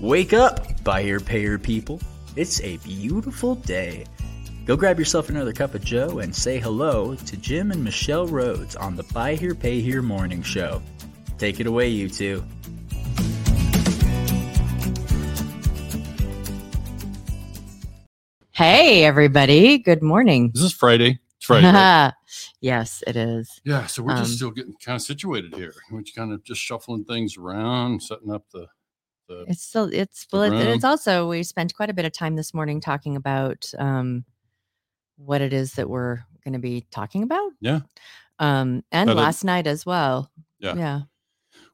[0.00, 2.00] Wake up, buyer payer people.
[2.36, 4.04] It's a beautiful day.
[4.64, 8.80] Go grab yourself another cup of Joe and say hello to Jim and Michelle Rhoads
[8.80, 10.82] on the Buy Here Pay Here morning show.
[11.38, 12.44] Take it away, you two.
[18.52, 19.78] Hey, everybody.
[19.78, 20.50] Good morning.
[20.52, 21.18] This is Friday?
[21.36, 21.66] It's Friday.
[21.68, 22.12] right?
[22.60, 23.60] yes, it is.
[23.64, 25.74] yeah, so we're Um, just still getting kind of situated here.
[25.92, 28.66] We're kind of just shuffling things around, setting up the
[29.28, 30.68] the It's still, it's, The well, it- room.
[30.68, 34.24] it's also, we spent quite a bit of time this morning talking about um,
[35.16, 37.52] what it is that we're going to be talking about.
[37.60, 37.80] Yeah.
[38.38, 40.30] Um, and But it- last night as well.
[40.58, 40.74] Yeah.
[40.76, 41.00] Yeah.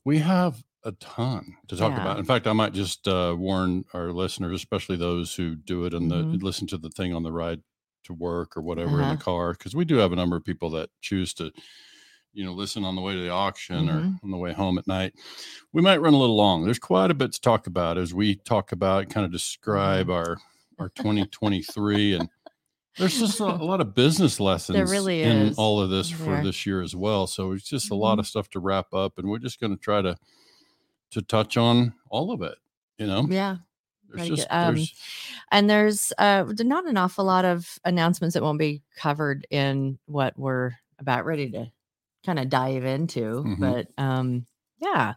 [0.04, 2.02] we have a ton to talk Yeah.
[2.02, 2.18] about.
[2.18, 6.10] In fact, I might just uh, warn our listeners, especially those who do it and
[6.12, 6.42] Mhm.
[6.42, 7.62] listen to the thing on the ride
[8.04, 9.14] to work or whatever in Uh-huh.
[9.14, 11.50] the car, because we do have a number of people that choose to,
[12.34, 13.94] you know, listen on the way to the auction Mhm.
[13.94, 15.14] or on the way home at night.
[15.72, 16.64] We might run a little long.
[16.64, 20.30] There's quite a bit to talk about as we talk about, kind of describe Mm-hmm.
[20.30, 20.36] our
[20.78, 22.28] our 2023 and.
[22.96, 25.58] There's just a, a lot of business lessons really in is.
[25.58, 26.44] all of this for There.
[26.44, 27.26] this year as well.
[27.26, 28.00] So it's just a Mm-hmm.
[28.00, 30.16] lot of stuff to wrap up, and we're just going to try to
[31.10, 32.54] to touch on all of it.
[32.98, 33.56] You know, Yeah.
[34.08, 34.46] there's just.
[34.50, 34.94] Um, there's
[35.50, 40.38] And there's uh, not an awful lot of announcements that won't be covered in what
[40.38, 41.66] we're about ready to
[42.24, 43.42] kind of dive into.
[43.44, 43.60] Mhm.
[43.60, 44.46] But um,
[44.80, 45.14] yeah.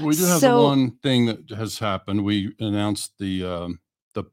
[0.00, 2.24] we do have so- one thing that has happened.
[2.24, 3.80] We announced the um,
[4.14, 4.24] the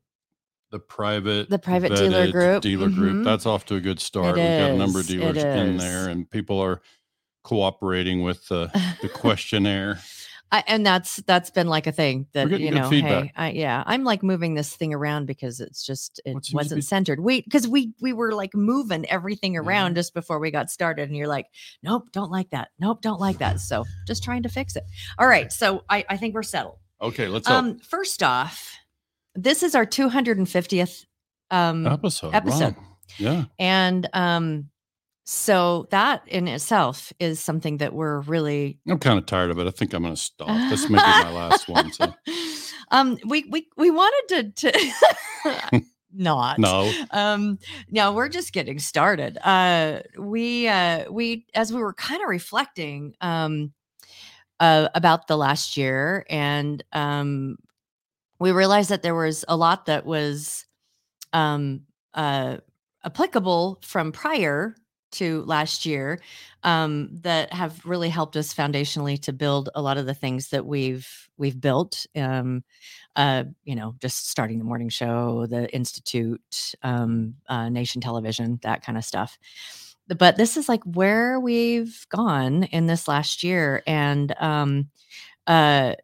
[0.71, 2.61] the private The private dealer group.
[2.63, 3.17] dealer group.
[3.17, 3.23] Mhm.
[3.23, 4.37] That's off to a good start.
[4.37, 6.81] It We've got a number of dealers in there, and people are
[7.43, 8.67] cooperating with the
[9.01, 9.99] the questionnaire.
[10.51, 14.03] I, and that's that's been like a thing that you know hey I, yeah i'm
[14.03, 17.67] like moving this thing around because it's just it What wasn't be- centered we because
[17.67, 19.95] we we were like moving everything around Yeah.
[20.01, 21.47] just before we got started and you're like
[21.83, 24.83] nope don't like that nope don't like that so just trying to fix it
[25.17, 28.77] all right so i i think we're settled Okay, let's um, um first off
[29.35, 31.05] this is our 250th
[31.51, 32.33] um episode.
[32.33, 32.75] episode.
[32.75, 32.83] Wow.
[33.17, 34.69] Yeah, and um
[35.25, 39.67] so that in itself is something that we're really I'm kind of tired of it.
[39.67, 40.69] I think I'm going to stop.
[40.69, 41.91] This may be my last one.
[41.91, 42.13] So
[42.91, 45.81] um we we we wanted to to
[46.13, 47.59] not no, um
[47.89, 53.13] no we're just getting started uh we uh we as we were kind of reflecting
[53.19, 53.73] um
[54.61, 57.57] uh about the last year and um
[58.39, 60.65] we realized that there was a lot that was
[61.33, 61.81] um
[62.13, 62.57] uh
[63.03, 64.75] applicable from prior
[65.17, 66.19] to last year
[66.63, 70.65] um that have really helped us foundationally to build a lot of the things that
[70.65, 72.63] we've we've built um
[73.15, 78.83] uh, you know, just starting the morning show, the institute, um, uh, nation television, that
[78.83, 79.37] kind of stuff.
[80.07, 84.89] But this is like where we've gone in this last year, and um,
[85.47, 85.95] uh,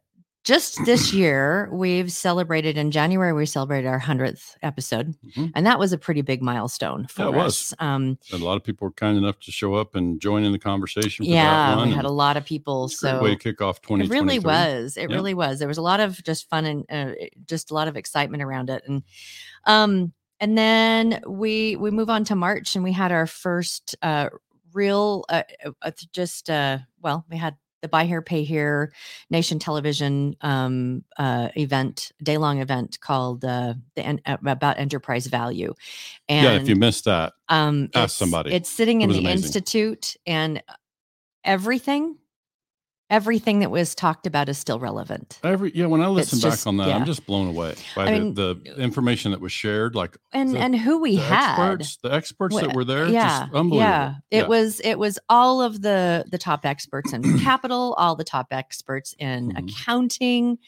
[0.44, 3.32] just this year we've celebrated in January.
[3.32, 5.52] We celebrated our hundredth episode, Mhm.
[5.54, 7.72] and that was a pretty big milestone for Yeah, it was.
[7.72, 7.74] us.
[7.78, 10.58] Um, a lot of people were kind enough to show up and join in the
[10.58, 11.24] conversation.
[11.24, 11.88] For yeah, that one.
[11.90, 12.86] we had a lot of people.
[12.86, 15.16] it's a great So way to kick off it really was it Yeah.
[15.16, 17.14] really was there was a lot of just fun and uh,
[17.46, 19.02] just a lot of excitement around it and
[19.66, 24.28] um and then we we move on to march and we had our first uh
[24.72, 28.92] real uh, uh, uh, just uh well we had the buy here pay here
[29.28, 35.26] nation television um uh event day long event called uh the en- uh, about enterprise
[35.26, 35.74] value
[36.28, 38.52] and yeah, if you missed that, um Ask it's- somebody.
[38.52, 39.42] it's sitting It in the amazing.
[39.48, 40.62] institute and
[41.44, 42.16] everything
[43.12, 46.66] everything that was talked about is still relevant every yeah, when I listen back just-
[46.66, 46.96] on that, yeah.
[46.96, 49.94] I'm just blown away by I the, mean, the information that was shared.
[49.94, 53.40] Like and the- and who we the had experts, the experts that were there, yeah
[53.42, 53.78] just unbelievable.
[53.78, 58.24] yeah it was it was all of the the top experts in capital all the
[58.24, 59.58] top experts in Mhm.
[59.68, 60.58] accounting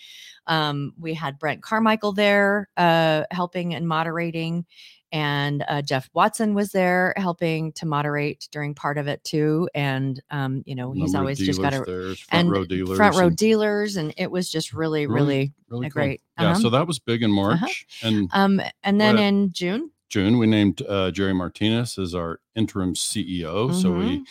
[0.47, 4.67] um we had brent carmichael there uh helping and moderating
[5.15, 10.21] and uh, jeff watson was there helping to moderate during part of it too and
[10.31, 13.29] um you know he's Number always just got a there, front row dealers, front row
[13.29, 16.03] and dealers and it was just really Really really really a cool.
[16.03, 16.61] great Yeah, uh-huh.
[16.61, 20.83] so that was big in March and um and then in june June we named
[20.89, 23.73] uh, Jerry Martinez as our interim CEO.
[23.75, 23.99] So Mm-hmm.
[23.99, 24.25] we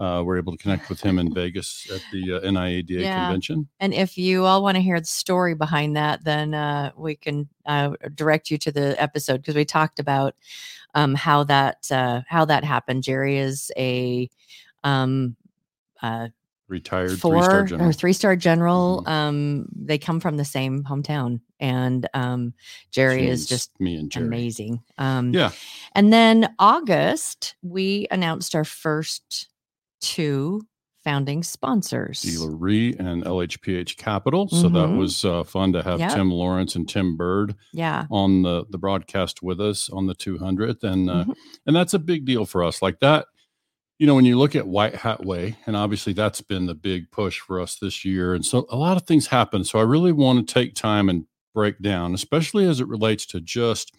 [0.00, 3.14] uh, we're able to connect with him in Vegas at the uh, NIADA Yeah.
[3.14, 3.68] convention.
[3.78, 7.48] And if you all want to hear the story behind that, then uh, we can
[7.66, 10.34] uh, direct you to the episode because we talked about
[10.94, 13.02] um, how that uh, how that happened.
[13.04, 14.28] Jerry is a
[14.82, 15.36] um,
[16.02, 16.28] uh,
[16.68, 17.88] Retired four three-star general.
[17.88, 19.02] or three star general.
[19.04, 19.10] Mhm.
[19.10, 22.54] Um, they come from the same hometown, and um,
[22.92, 24.26] Jerry is just me and Jerry.
[24.26, 24.80] amazing.
[24.96, 25.50] Um, Yeah.
[25.94, 29.48] And then August, we announced our first
[30.00, 30.62] two
[31.02, 32.20] founding sponsors.
[32.20, 34.48] Dealer Re and LHPH Capital.
[34.48, 34.98] So that Mhm.
[34.98, 36.12] was uh, fun to have Yep.
[36.14, 38.06] Tim Lawrence and Tim Bird Yeah.
[38.10, 41.34] on the the broadcast with us on the 200th, and uh, Mhm.
[41.66, 42.82] and that's a big deal for us.
[42.82, 43.26] Like that,
[43.98, 47.10] you know, when you look at White Hat Way, and obviously that's been the big
[47.10, 49.64] push for us this year, and so a lot of things happen.
[49.64, 51.24] So I really want to take time and
[51.54, 53.92] break down, especially as it relates to just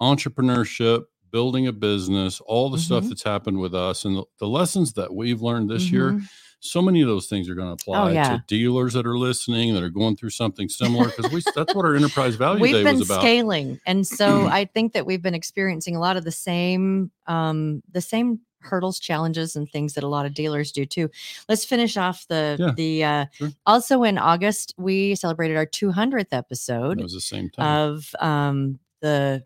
[0.00, 3.08] entrepreneurship, building a business, all the stuff Mhm.
[3.10, 6.28] that's happened with us, and the, the lessons that we've learned this year Mhm.
[6.60, 8.30] so many of those things are going to apply Oh, yeah.
[8.30, 11.84] to dealers that are listening that are going through something similar because we that's what
[11.84, 15.22] our enterprise value We've day been was about scaling, and so I think that we've
[15.22, 20.02] been experiencing a lot of the same, um, the same hurdles, challenges, and things that
[20.02, 21.08] a lot of dealers do too.
[21.48, 23.04] Let's finish off the Yeah, the.
[23.04, 23.50] Uh, sure.
[23.64, 28.80] Also in August, we celebrated our 200th episode it was the same time of um,
[29.00, 29.44] the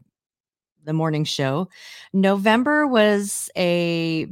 [0.84, 1.68] the morning show.
[2.12, 4.26] November was a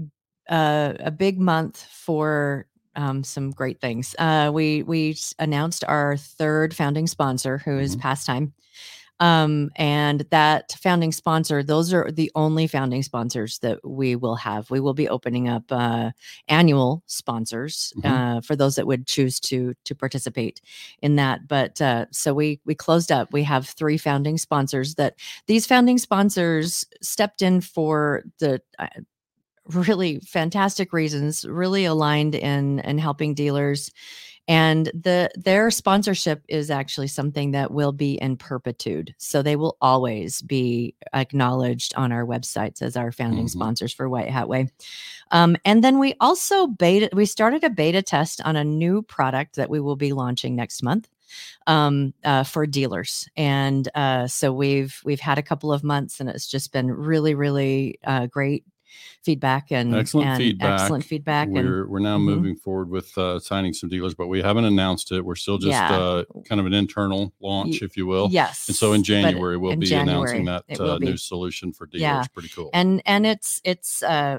[0.49, 2.67] uh, a big month for
[2.97, 4.15] um, some great things.
[4.19, 8.01] Uh, we we announced our third founding sponsor, who is Mhm.
[8.03, 8.53] PassTime.
[9.21, 14.71] Um, and that founding sponsor, those are the only founding sponsors that we will have.
[14.71, 16.13] We will be opening up uh,
[16.49, 18.39] annual sponsors Mhm.
[18.39, 20.61] uh, for those that would choose to to participate
[21.03, 21.47] in that.
[21.49, 23.33] But uh, so we we closed up.
[23.33, 24.95] We have three founding sponsors.
[24.97, 25.15] That
[25.47, 28.89] these founding sponsors stepped in for the uh,
[29.69, 31.45] really fantastic reasons.
[31.45, 33.91] Really aligned in in helping dealers,
[34.49, 39.77] and the their sponsorship is actually something that will be in perpetuity So they will
[39.81, 43.51] always be acknowledged on our websites as our founding Mhm.
[43.51, 44.69] sponsors for White Hat Way.
[45.31, 49.57] Um, and then we also beta we started a beta test on a new product
[49.57, 51.09] that we will be launching next month
[51.67, 53.29] um, uh, for dealers.
[53.37, 57.35] And uh, so we've we've had a couple of months, and it's just been really,
[57.35, 58.65] really uh, great
[59.23, 60.81] feedback and Excellent and feedback.
[60.81, 61.49] excellent feedback.
[61.49, 62.23] we're we're now Mhm.
[62.25, 65.71] moving forward with uh, signing some dealers but we haven't announced it we're still just
[65.71, 65.93] Yeah.
[65.93, 69.73] uh, kind of an internal launch if you will yes, and so in january we'll
[69.73, 72.25] in be announcing that uh, new solution for dealers Yeah.
[72.33, 74.39] pretty cool and and it's it's uh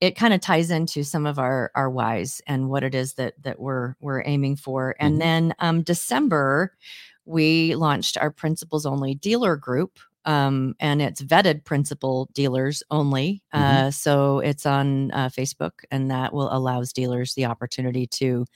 [0.00, 3.34] it kind of ties into some of our our whys and what it is that
[3.42, 5.18] that we're we're aiming for and Mhm.
[5.20, 6.74] then um december
[7.26, 13.60] we launched our principals only dealer group um and it's vetted principal dealers only Mhm.
[13.60, 18.46] uh so it's on uh, facebook and that will allows dealers the opportunity to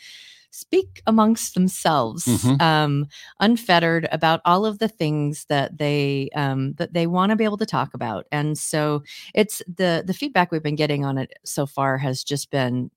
[0.50, 2.60] speak amongst themselves Mhm.
[2.62, 3.06] um
[3.40, 7.58] unfettered about all of the things that they um that they want to be able
[7.58, 9.02] to talk about and so
[9.34, 12.90] it's the the feedback we've been getting on it so far has just been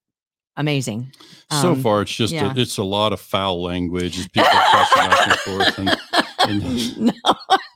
[0.57, 1.11] amazing
[1.51, 2.53] so Um, far it's just yeah.
[2.53, 5.97] a, it's a lot of foul language people cussing back and forth and,
[6.49, 7.13] and no.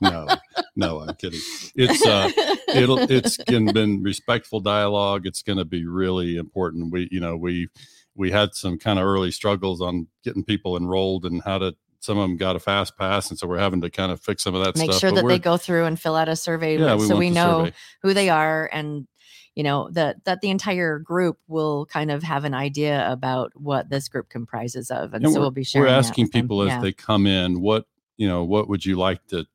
[0.00, 0.36] no
[0.76, 1.40] no i'm kidding
[1.74, 2.30] it's uh
[2.74, 7.36] it'll it's been, been respectful dialogue it's going to be really important we you know
[7.36, 7.68] we
[8.14, 12.18] we had some kind of early struggles on getting people enrolled and how to some
[12.18, 14.54] of them got a fast pass and so we're having to kind of fix some
[14.54, 14.86] of that stuff.
[14.86, 17.16] make stuff sure but that they go through and fill out a survey yeah, so
[17.16, 17.72] we know survey.
[18.02, 19.08] who they are and
[19.54, 23.88] you know that that the entire group will kind of have an idea about what
[23.88, 26.32] this group comprises of and, And so we'll be sharing we're asking them.
[26.42, 26.80] people as Yeah.
[26.82, 27.86] they come in what
[28.18, 29.46] you know what would you like to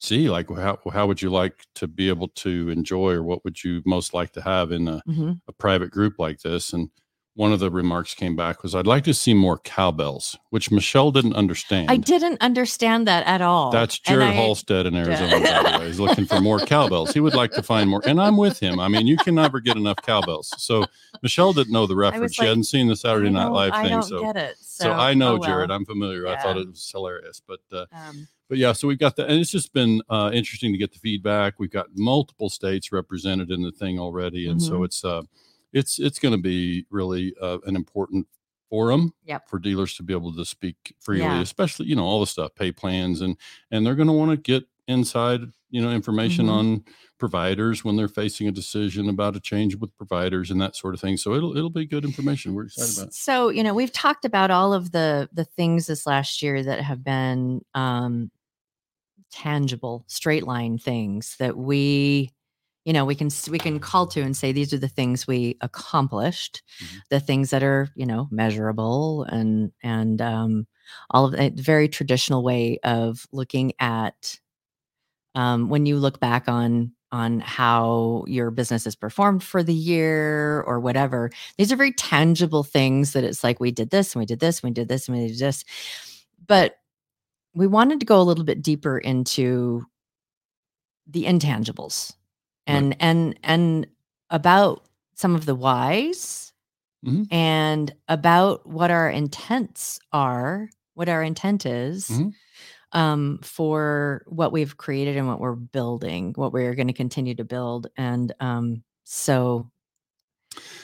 [0.00, 3.62] see like how, how would you like to be able to enjoy or what would
[3.64, 5.40] you most like to have in a, Mhm.
[5.48, 6.90] a private group like this and
[7.38, 11.12] one of the remarks came back was i'd like to see more cowbells which michelle
[11.12, 13.70] didn't understand I didn't understand that at all.
[13.70, 15.86] That's And Jared I- Halstead in Arizona, by the way.
[15.86, 17.12] He's looking for more cowbells.
[17.14, 18.02] He would like to find more.
[18.04, 18.80] And I'm with him.
[18.80, 20.52] I mean, you can never get enough cowbells.
[20.58, 20.84] So
[21.22, 22.34] Michelle didn't know the reference.
[22.34, 23.90] she like, hadn't seen the Saturday Night Live I thing.
[23.92, 24.56] don't So, get it.
[24.60, 25.48] so, So, I know oh, well.
[25.48, 25.70] Jared.
[25.70, 26.26] I'm familiar.
[26.26, 27.40] I thought it was hilarious.
[27.46, 30.72] But uh, Um, but yeah, so we've got that, and it's just been uh, interesting
[30.72, 31.58] to get the feedback.
[31.58, 34.84] We've got multiple states represented in the thing already, and so Mhm.
[34.86, 35.22] it's uh,
[35.72, 38.26] it's it's going to be really uh, an important
[38.70, 39.48] forum Yep.
[39.48, 41.40] for dealers to be able to speak freely, Yeah.
[41.40, 43.36] especially you know all the stuff, pay plans, and
[43.70, 46.52] and they're going to want to get inside you know information Mhm.
[46.52, 46.84] on
[47.18, 51.00] providers when they're facing a decision about a change with providers and that sort of
[51.00, 51.16] thing.
[51.16, 52.54] So it'll it'll be good information.
[52.54, 53.08] We're excited about.
[53.08, 53.14] it.
[53.14, 56.80] So, you know, we've talked about all of the the things this last year that
[56.80, 58.30] have been um
[59.30, 62.32] tangible, straight line things that we
[62.88, 65.58] you know, we can we can call to and say these are the things we
[65.62, 67.02] accomplished, Mhm.
[67.10, 70.66] the things that are, you know, measurable and and um
[71.10, 74.38] all of a very traditional way of looking at
[75.34, 80.60] um, when you look back on on how your business has performed for the year
[80.66, 84.26] or whatever these are very tangible things that it's like we did this and we
[84.26, 85.64] did this and we did this and we did this
[86.46, 86.76] but
[87.54, 89.84] we wanted to go a little bit deeper into
[91.06, 92.14] the intangibles
[92.68, 93.86] and and and
[94.30, 94.84] about
[95.14, 96.52] some of the whys
[97.04, 97.26] Mhm.
[97.30, 102.32] and about what our intents are, what our intent is Mhm.
[102.92, 107.44] um, for what we've created and what we're building, what we're going to continue to
[107.44, 107.86] build.
[107.96, 109.70] And um, so,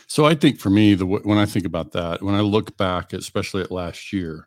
[0.07, 3.12] So I think for me, the when I think about that, when I look back,
[3.12, 4.47] especially at last year,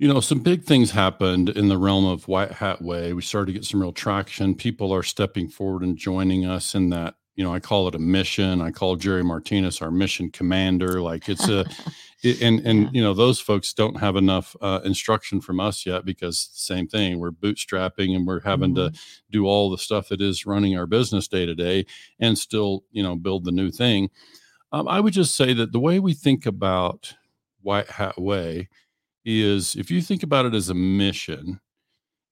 [0.00, 3.12] you know, some big things happened in the realm of White Hat Way.
[3.12, 4.54] We started to get some real traction.
[4.54, 7.16] People are stepping forward and joining us in that.
[7.36, 8.62] You know, I call it a mission.
[8.62, 11.02] I call Jerry Martinez our mission commander.
[11.02, 11.66] Like it's a,
[12.22, 12.88] it- and and Yeah.
[12.94, 17.18] you know those folks don't have enough uh, instruction from us yet because same thing.
[17.18, 18.92] We're bootstrapping and we're having to
[19.30, 21.84] do all the stuff that is running our business day to day,
[22.18, 24.08] and still you know build the new thing.
[24.72, 27.14] Um, I would just say that the way we think about
[27.60, 28.68] White Hat Way
[29.24, 31.60] is if you think about it as a mission,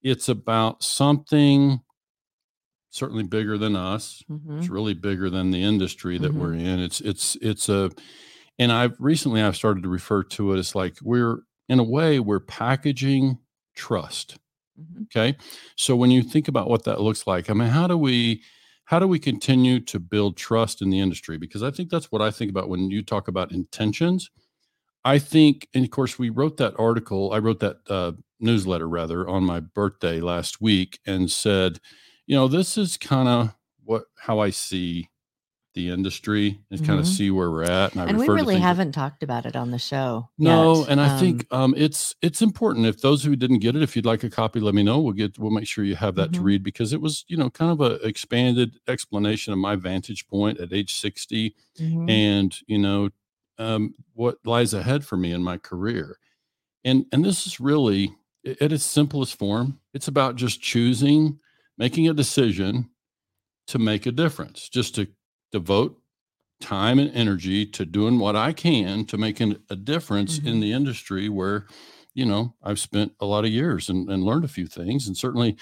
[0.03, 1.81] it's about something
[2.91, 4.23] certainly bigger than us.
[4.31, 4.59] Mhm.
[4.59, 6.37] It's really bigger than the industry that Mhm.
[6.37, 6.81] we're in.
[6.81, 7.91] It's it's it's a
[8.59, 12.19] and I've recently I've started to refer to it as like we're in a way
[12.21, 13.39] we're packaging
[13.75, 14.39] trust.
[14.81, 15.03] Mhm.
[15.05, 15.37] Okay.
[15.77, 18.43] So when you think about what that looks like, I mean, how do we
[18.87, 21.37] how do we continue to build trust in the industry?
[21.37, 24.31] Because I think that's what I think about when you talk about intentions.
[25.05, 27.33] I think, and of course, we wrote that article.
[27.33, 31.81] I wrote that uh, newsletter rather on my birthday last week, and said,
[32.27, 35.09] you know, this is kind of what how I see
[35.75, 37.93] the industry and kind of see where we're at.
[37.93, 40.29] And I and we to really things that- haven't talked about it on the show.
[40.37, 40.89] no, yet.
[40.89, 42.87] and I Um, think um, it's it's important.
[42.87, 44.99] If those who didn't get it, if you'd like a copy, let me know.
[45.01, 46.45] We'll get we'll make sure you have that to Mhm.
[46.45, 50.59] read because it was you know kind of a expanded explanation of my vantage point
[50.59, 52.11] at age sixty mhm.
[52.11, 53.11] and you know
[53.59, 56.19] um, what lies ahead for me in my career.
[56.85, 58.17] And and this is really
[58.61, 59.81] at its simplest form.
[59.95, 61.41] It's about just choosing,
[61.79, 62.91] making a decision
[63.69, 65.09] to make a difference, just to
[65.53, 66.01] devote
[66.61, 70.61] time and energy to doing what I can to making a difference in Mhm.
[70.61, 71.67] the industry where,
[72.15, 75.17] you know, I've spent a lot of years and, and learned a few things and
[75.17, 75.57] certainly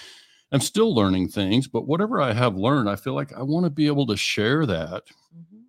[0.51, 3.71] I'm still learning things, but whatever I have learned, I feel like I want to
[3.71, 5.66] be able to share that, Mhm.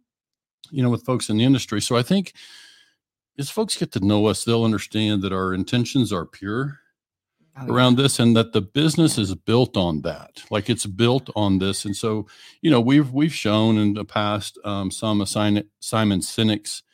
[0.70, 1.80] You know, with folks in the industry.
[1.80, 2.34] So I think
[3.38, 6.80] as folks get to know us, they'll understand that our intentions are pure
[7.60, 7.72] Oh, yeah.
[7.72, 11.84] around this and that the business is built on that like it's built on this
[11.84, 12.24] and so
[12.62, 16.84] you know we've we've shown in the past um, some assign simon sinek's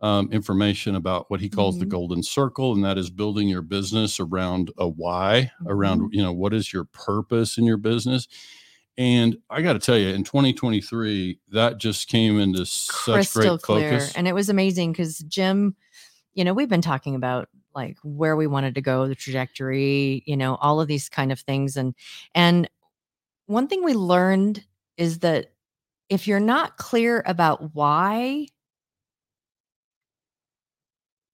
[0.00, 1.90] um, information about what he calls the Mhm.
[1.90, 6.08] golden circle and that is building your business around a why around Mhm.
[6.12, 8.26] you know what is your purpose in your business
[8.96, 13.62] and i got to tell you in 2023 that just came into such crystal great
[13.62, 13.90] clear.
[13.90, 14.14] focus.
[14.14, 15.76] And it was amazing because jim
[16.34, 20.36] you know we've been talking about like where we wanted to go the trajectory you
[20.36, 21.76] know all of these kind of things.
[21.76, 21.94] And
[22.34, 22.68] and
[23.46, 24.64] one thing we learned
[24.96, 25.52] is that
[26.08, 28.46] if you're not clear about why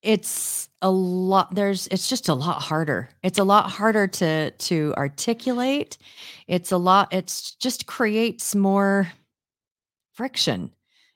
[0.03, 3.11] it's a lot there's it's just a lot harder.
[3.23, 5.99] It's a lot harder to to articulate.
[6.47, 9.13] It's a lot it's just creates more
[10.15, 10.71] friction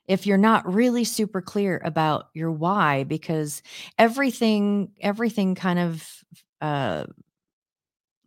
[0.07, 3.63] if you're not really super clear about your why because
[3.97, 6.07] everything everything kind of
[6.61, 7.05] uh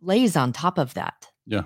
[0.01, 1.27] lays on top of that.
[1.45, 1.63] Yeah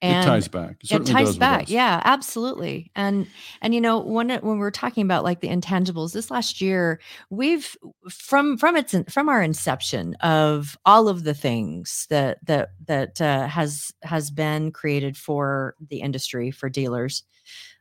[0.00, 0.76] and it ties back.
[0.82, 1.68] It certainly ties back.
[1.68, 2.90] yeah absolutely.
[2.94, 3.26] And
[3.60, 7.00] and you know when it, when we're talking about like the intangibles this last year
[7.30, 7.76] we've
[8.08, 13.48] from from its from our inception of all of the things that that that uh,
[13.48, 17.24] has has been created for the industry for dealers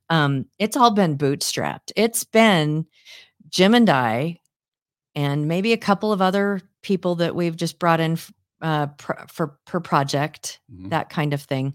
[0.09, 1.91] um it's all been bootstrapped.
[1.95, 2.85] It's been
[3.49, 4.39] jim and i
[5.15, 9.27] and maybe a couple of other people that we've just brought in f- uh, pr-
[9.29, 10.89] for per project Mhm.
[10.89, 11.73] that kind of thing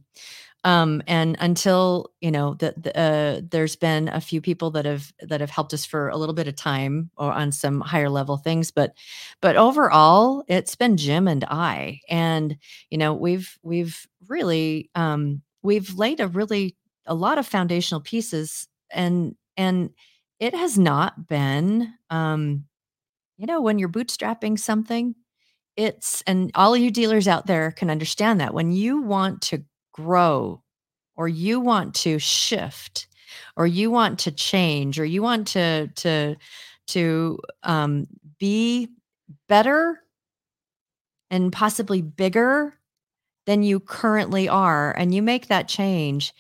[0.64, 5.12] um and until you know that the, uh, there's been a few people that have
[5.20, 8.36] that have helped us for a little bit of time or on some higher level
[8.36, 8.94] things but
[9.40, 12.56] but overall it's been jim and i and
[12.90, 18.68] you know we've we've really um we've laid a really a lot of foundational pieces
[18.90, 19.90] and and
[20.38, 22.64] it has not been um
[23.38, 25.14] you know when you're bootstrapping something
[25.76, 30.62] it's and all you dealers out there can understand that when you want to grow
[31.16, 33.06] or you want to shift
[33.56, 36.36] or you want to change or you want to to
[36.88, 38.06] to um,
[38.38, 38.88] be
[39.48, 40.00] better
[41.30, 42.74] and possibly bigger
[43.46, 46.32] than you currently are and you make that change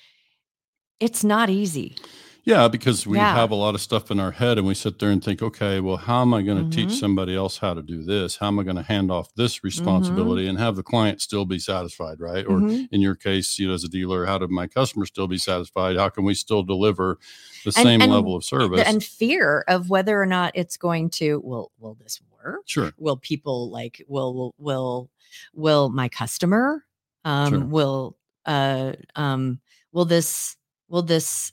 [1.00, 1.96] it's not easy
[2.44, 3.34] Yeah, because we Yeah.
[3.34, 5.78] have a lot of stuff in our head and we sit there and think, okay,
[5.78, 6.72] well, how am I going to Mhm.
[6.72, 8.36] teach somebody else how to do this?
[8.36, 11.60] How am I going to hand off this responsibility and have the client still be
[11.60, 12.44] satisfied, right?
[12.44, 12.88] Or Mhm.
[12.90, 15.96] in your case, you know, as a dealer, how do my customers still be satisfied?
[15.96, 17.18] How can we still deliver
[17.64, 18.82] the And- same and level of service?
[18.88, 22.92] and fear of whether or not it's going to will will this work sure.
[22.98, 25.10] will people like will will will,
[25.54, 26.84] will my customer
[27.24, 27.64] um Sure.
[27.66, 29.60] will uh um
[29.92, 30.56] will this
[30.88, 31.52] will this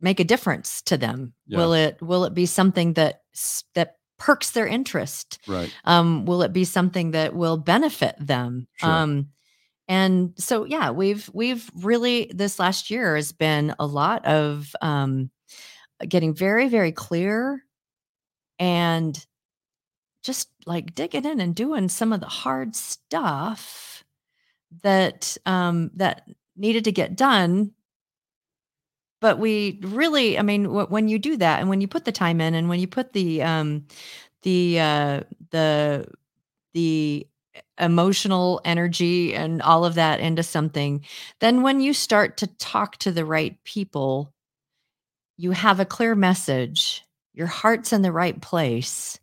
[0.00, 1.58] make a difference to them Yeah.
[1.58, 3.22] will it will it be something that
[3.74, 5.70] that perks their interest Right.
[5.84, 8.90] um will it be something that will benefit them Sure.
[8.90, 9.28] um
[9.88, 15.30] and so yeah we've we've really this last year has been a lot of um
[16.08, 17.62] getting very very clear
[18.58, 19.24] and
[20.22, 24.04] just like digging in and doing some of the hard stuff
[24.82, 26.22] that um that
[26.56, 27.70] needed to get done
[29.20, 32.12] but we really i mean wh- when you do that and when you put the
[32.12, 33.84] time in and when you put the um
[34.42, 35.20] the uh
[35.50, 36.06] the
[36.74, 37.26] the
[37.80, 41.04] emotional energy and all of that into something
[41.40, 44.32] then when you start to talk to the right people
[45.36, 49.18] you have a clear message your heart's in the right place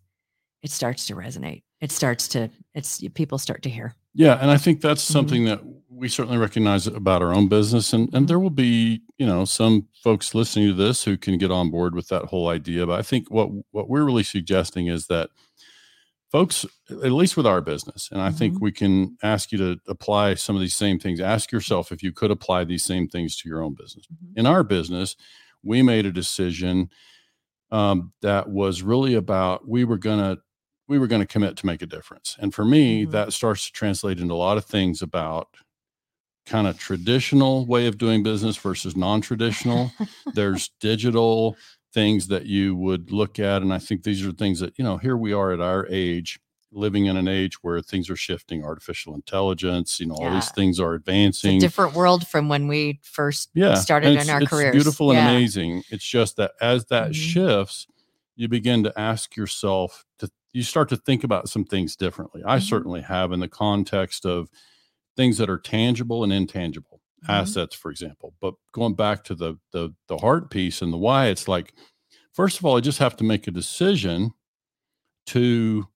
[0.63, 4.57] it starts to resonate it starts to it's people start to hear Yeah, and I
[4.57, 5.11] think that's Mhm.
[5.13, 5.61] something that
[5.95, 9.45] we certainly recognize it about our own business, and and there will be you know
[9.45, 12.85] some folks listening to this who can get on board with that whole idea.
[12.85, 15.29] But I think what what we're really suggesting is that
[16.31, 18.61] folks, at least with our business, and I think Mhm.
[18.61, 21.19] we can ask you to apply some of these same things.
[21.21, 24.05] Ask yourself if you could apply these same things to your own business.
[24.07, 24.37] Mhm.
[24.39, 25.15] In our business,
[25.63, 26.89] we made a decision
[27.71, 30.37] um, that was really about we were gonna
[30.87, 32.35] we were going to commit to make a difference.
[32.39, 33.11] And for me, Mhm.
[33.11, 35.47] that starts to translate into a lot of things about
[36.45, 39.91] kind of traditional way of doing business versus non-traditional.
[40.33, 41.57] There's digital
[41.93, 43.61] things that you would look at.
[43.61, 46.39] And I think these are things that, you know, here we are at our age,
[46.71, 50.79] living in an age where things are shifting, artificial intelligence, you know, all these things
[50.79, 51.57] are advancing.
[51.59, 53.75] different world from when we first yeah.
[53.75, 55.29] started in our it's careers Beautiful and Yeah.
[55.29, 55.83] amazing.
[55.89, 57.15] It's just that as that Mhm.
[57.15, 57.87] shifts,
[58.35, 62.41] you begin to ask yourself to you start to think about some things differently.
[62.45, 62.61] I Mhm.
[62.63, 64.49] certainly have in the context of
[65.17, 67.29] things that are tangible and intangible Mhm.
[67.29, 68.33] assets, for example.
[68.41, 71.73] But going back to the the the heart piece and the why, it's like,
[72.33, 74.31] first of all, I just have to make a decision
[75.27, 75.87] to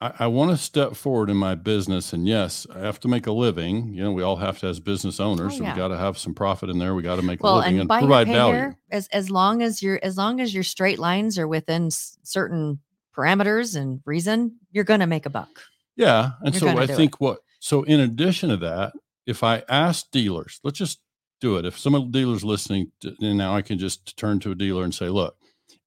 [0.00, 2.12] I, I want to step forward in my business.
[2.12, 3.94] And yes, I have to make a living.
[3.94, 5.54] You know, we all have to as business owners.
[5.54, 6.94] Oh, so we got to have some profit in there.
[6.94, 8.74] We got to make a living and, and, provide value.
[8.90, 12.80] as as long as your as long as your straight lines are within s- certain
[13.16, 15.48] parameters and reason you're going to make a buck
[15.96, 16.32] Yeah.
[16.42, 16.96] And You're so I do it.
[16.96, 18.92] think what, so in addition to that,
[19.26, 21.00] if I ask dealers, let's just
[21.40, 21.64] do it.
[21.64, 24.54] If some of the dealers listening, to, and now I can just turn to a
[24.54, 25.36] dealer and say, look,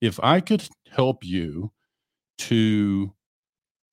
[0.02, 1.72] if I could help you
[2.40, 3.14] to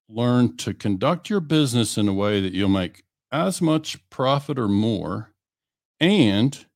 [0.09, 4.69] learn to conduct your business in a way that you'll make as much profit or
[4.69, 5.33] more,
[6.01, 6.67] and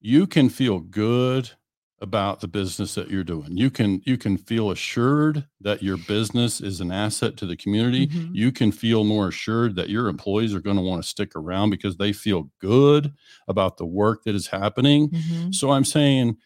[0.00, 1.50] you can feel good
[2.02, 3.56] about the business that you're doing.
[3.56, 8.08] You can you can feel assured that your business is an asset to the community.
[8.08, 8.30] Mhm.
[8.34, 11.70] You can feel more assured that your employees are going to want to stick around
[11.70, 13.14] because they feel good
[13.48, 15.12] about the work that is happening.
[15.12, 15.54] Mhm.
[15.54, 16.38] So I'm saying,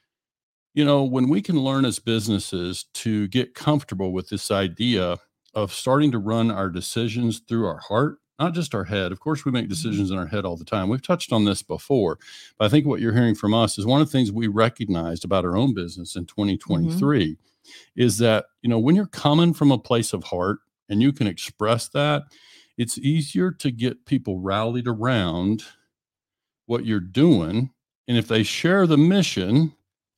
[0.75, 5.19] you know, when we can learn as businesses to get comfortable with this idea
[5.55, 9.13] of starting to run our decisions through our heart, not just our head.
[9.13, 10.89] Of course, we make decisions in our head all the time.
[10.89, 12.19] We've touched on this before,
[12.59, 15.25] but I think what you're hearing from us is one of the things we recognized
[15.25, 17.37] about our own business in 2023
[17.97, 21.27] is that, you know, when you're coming from a place of heart and you can
[21.27, 22.25] express that,
[22.77, 25.63] it's easier to get people rallied around
[26.67, 27.71] what you're doing.
[28.07, 29.73] And if they share the mission,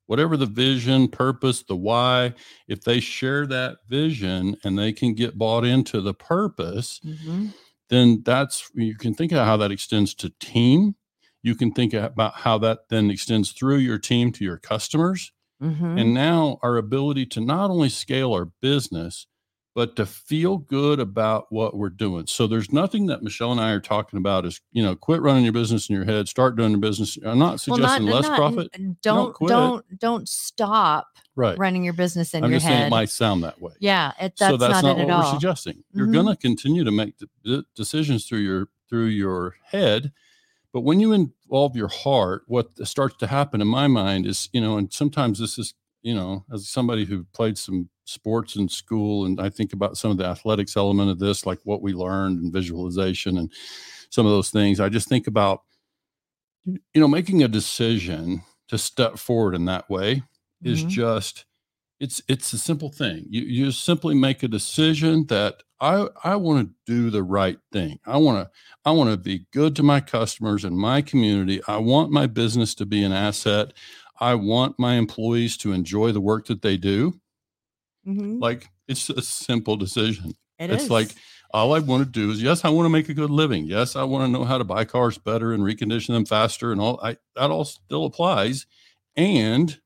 [0.06, 2.34] whatever the vision, purpose, the why,
[2.66, 7.54] if they share that vision and they can get bought into the purpose, Mhm.
[7.88, 10.94] Then that's you can think of how that extends to team.
[11.42, 15.32] You can think about how that then extends through your team to your customers.
[15.62, 16.00] Mhm.
[16.00, 19.26] And now our ability to not only scale our business,
[19.78, 22.26] but to feel good about what we're doing.
[22.26, 25.44] So there's nothing that Michelle and I are talking about is, you know, quit running
[25.44, 27.16] your business in your head, start doing your business.
[27.24, 28.72] I'm not Well, suggesting not- less not- profit.
[28.72, 29.50] don't Don't quit.
[29.50, 31.56] don't don't stop Right.
[31.56, 32.86] running your business in I'm your just saying head.
[32.88, 33.70] it might sound that way.
[33.78, 35.32] yeah, it, that's, so that's not, not, it what at we're all.
[35.32, 35.84] suggesting.
[35.92, 36.12] You're Mhm.
[36.12, 37.14] going to continue to make
[37.76, 40.10] decisions through your through your head,
[40.72, 44.60] but when you involve your heart, what starts to happen in my mind is, you
[44.60, 49.26] know, and sometimes this is, you know, as somebody who played some sports in school,
[49.26, 52.40] and I think about some of the athletics element of this, like what we learned
[52.40, 53.52] and visualization and
[54.10, 54.80] some of those things.
[54.80, 55.62] I just think about,
[56.66, 60.22] you know, making a decision to step forward in that way
[60.64, 60.88] is Mhm.
[60.90, 61.44] just
[62.00, 63.26] it's it's a simple thing.
[63.30, 67.58] You you just simply make a decision that I I want to do the right
[67.72, 68.00] thing.
[68.06, 68.52] I want to
[68.86, 71.62] I want to be good to my customers and my community.
[71.68, 73.74] I want my business to be an asset.
[74.20, 77.20] I want my employees to enjoy the work that they do.
[78.08, 78.40] Mhm.
[78.40, 80.34] Like it's a simple decision.
[80.58, 80.90] It it's is.
[80.90, 81.14] like
[81.52, 83.66] all I want to do is yes, I want to make a good living.
[83.66, 86.80] Yes, I want to know how to buy cars better and recondition them faster and
[86.80, 88.66] all I that all still applies.
[89.16, 89.78] And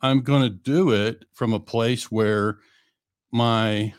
[0.00, 2.58] I'm going to do it from a place where
[3.32, 3.94] my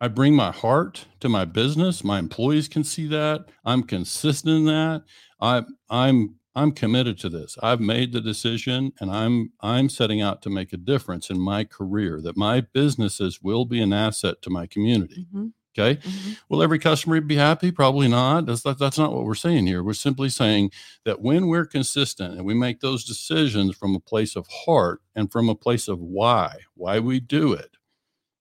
[0.00, 2.04] I bring my heart to my business.
[2.04, 3.46] My employees can see that.
[3.64, 5.04] I'm consistent in that.
[5.40, 7.56] I I'm I'm committed to this.
[7.62, 11.62] I've made the decision and I'm I'm setting out to make a difference in my
[11.64, 15.26] career that my businesses will be an asset to my community.
[15.32, 15.52] Mhm.
[15.78, 16.00] Okay?
[16.00, 16.38] Mhm.
[16.48, 17.70] Will every customer be happy?
[17.70, 18.46] Probably not.
[18.46, 19.84] That's that, that's not what we're saying here.
[19.84, 20.70] We're simply saying
[21.04, 25.30] that when we're consistent and we make those decisions from a place of heart and
[25.30, 27.76] from a place of why, why we do it,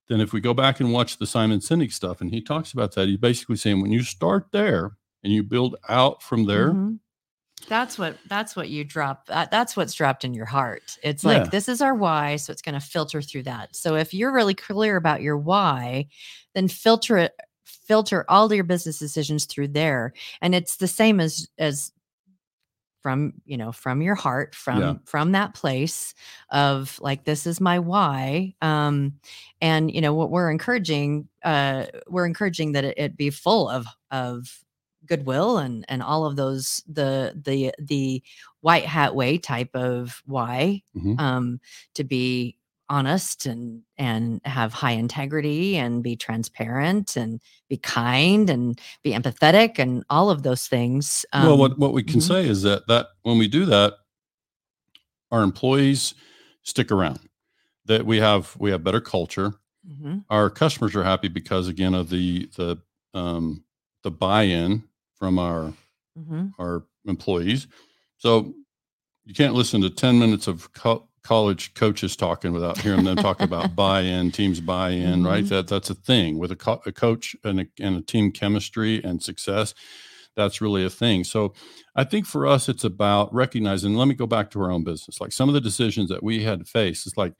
[0.07, 2.93] then if we go back and watch the Simon Sinek stuff, and he talks about
[2.95, 6.99] that, he's basically saying when you start there and you build out from there, Mhm.
[7.67, 9.25] That's what that's what you drop.
[9.27, 10.97] That, that's what's dropped in your heart.
[11.03, 11.31] It's Yeah.
[11.39, 13.75] like this is our why, so it's going to filter through that.
[13.75, 16.07] So if you're really clear about your why,
[16.53, 17.33] then filter it
[17.65, 20.13] filter all your business decisions through there.
[20.41, 21.91] And it's the same as as
[23.01, 24.93] from, you know, from your heart, from Yeah.
[25.05, 26.15] from that place
[26.49, 28.55] of like this is my why.
[28.61, 29.13] Um
[29.61, 33.85] and you know what we're encouraging uh we're encouraging that it, it be full of
[34.11, 34.63] of
[35.07, 38.21] goodwill and and all of those the the the
[38.61, 41.19] white hat way type of why Mhm.
[41.19, 41.59] um
[41.93, 48.79] to be honest and and have high integrity and be transparent and be kind and
[49.01, 52.27] be empathetic and all of those things um, well, what what we can mhm.
[52.27, 53.93] say is that that when we do that,
[55.31, 56.13] our employees
[56.63, 57.19] stick around.
[57.85, 59.53] That we have we have better culture.
[59.87, 62.77] mhm, Our customers are happy because again of the the
[63.13, 63.63] um,
[64.03, 64.83] the buy-in
[65.17, 65.73] from our
[66.17, 66.53] mhm.
[66.59, 67.67] our employees.
[68.17, 68.53] So
[69.25, 73.41] you can't listen to 10 minutes of co- college coaches talking without hearing them talk
[73.41, 75.43] about buy-in, teams buy-in, right?
[75.43, 75.49] Mhm.
[75.49, 79.03] That that's a thing with a, co- a coach and a, and a team chemistry
[79.03, 79.73] and success.
[80.35, 81.23] That's really a thing.
[81.23, 81.53] So
[81.95, 83.95] I think for us, it's about recognizing.
[83.95, 85.19] Let me go back to our own business.
[85.21, 87.33] Like some of the decisions that we had to face, it's like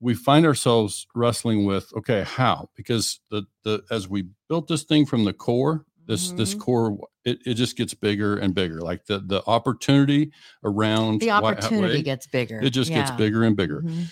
[0.00, 2.70] we find ourselves wrestling with, okay, how?
[2.76, 6.58] Because the the as we built this thing from the core, this this Mhm.
[6.58, 10.32] core it, it just gets bigger and bigger like the the opportunity
[10.64, 13.82] around the opportunity Way, gets bigger it just gets bigger and bigger.
[13.82, 14.06] Mhm.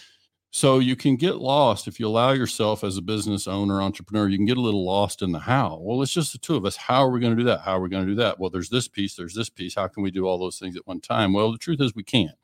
[0.53, 4.37] so you can get lost if you allow yourself as a business owner entrepreneur you
[4.39, 5.79] can get a little lost in the how.
[5.83, 6.77] Well it's just the two of us.
[6.77, 7.61] How are we going to do that?
[7.63, 8.39] How are we going to do that?
[8.39, 9.75] Well there's this piece there's this piece.
[9.75, 11.33] How can we do all those things at one time?
[11.33, 12.37] Well the truth is we can't.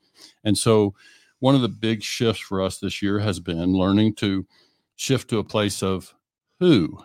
[0.43, 0.93] And so
[1.39, 4.45] one of the big shifts for us this year has been learning to
[4.95, 6.13] shift to a place of
[6.59, 6.97] who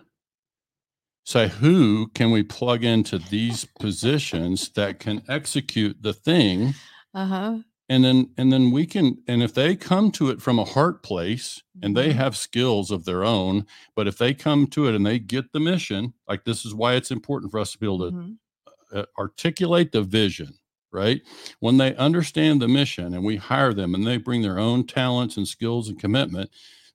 [1.28, 6.72] say who can we plug into these positions that can execute the thing
[7.14, 7.58] uh-huh
[7.90, 11.02] and then and then we can and if they come to it from a heart
[11.02, 12.14] place and they Mhm.
[12.16, 15.60] have skills of their own but if they come to it and they get the
[15.60, 18.38] mission like this is why it's important for us to be able to Mhm.
[18.92, 20.54] uh, articulate the vision
[20.92, 21.20] right
[21.60, 25.36] when they understand the mission and we hire them and they bring their own talents
[25.36, 26.50] and skills and commitment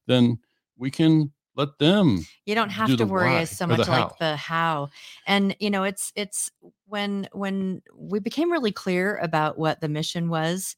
[0.08, 0.40] then
[0.76, 4.36] we can let them you don't have do to worry as so much like the
[4.36, 4.90] how.
[5.28, 6.50] And you know it's it's
[6.86, 10.76] when when we became really clear about what the mission was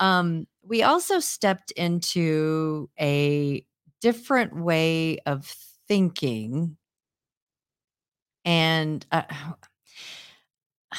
[0.00, 3.64] um we also stepped into a
[4.00, 5.54] different way of
[5.88, 6.76] thinking
[8.44, 9.22] and uh,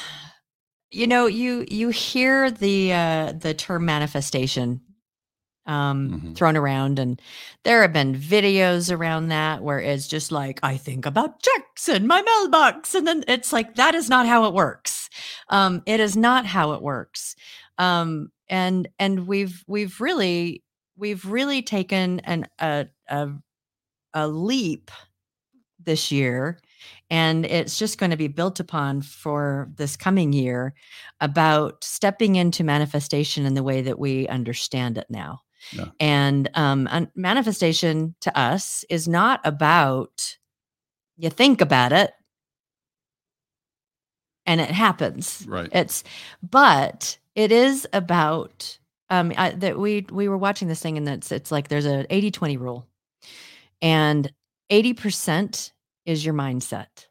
[0.90, 4.80] you know you you hear the uh the term manifestation
[5.66, 6.36] um Mhm.
[6.36, 7.20] thrown around and
[7.64, 12.06] there have been videos around that where it's just like i think about checks in
[12.06, 15.08] my mailbox and then it's like that is not how it works.
[15.48, 17.34] Um it is not how it works.
[17.78, 20.62] Um and and we've we've really
[20.96, 23.28] we've really taken an a a,
[24.14, 24.90] a leap
[25.84, 26.58] this year
[27.10, 30.74] and it's just going to be built upon for this coming year
[31.20, 35.40] about stepping into manifestation in the way that we understand it now
[35.72, 35.86] Yeah.
[36.00, 40.36] and um manifestation to us is not about
[41.16, 42.12] you think about it
[44.46, 45.44] and it happens.
[45.48, 45.68] Right.
[45.72, 46.04] It's
[46.42, 48.78] but it is about
[49.10, 52.06] um I, that we we were watching this thing and that's it's like there's a
[52.14, 52.86] 80 20 rule.
[53.82, 54.32] And
[54.70, 55.72] 80%
[56.06, 57.06] is your mindset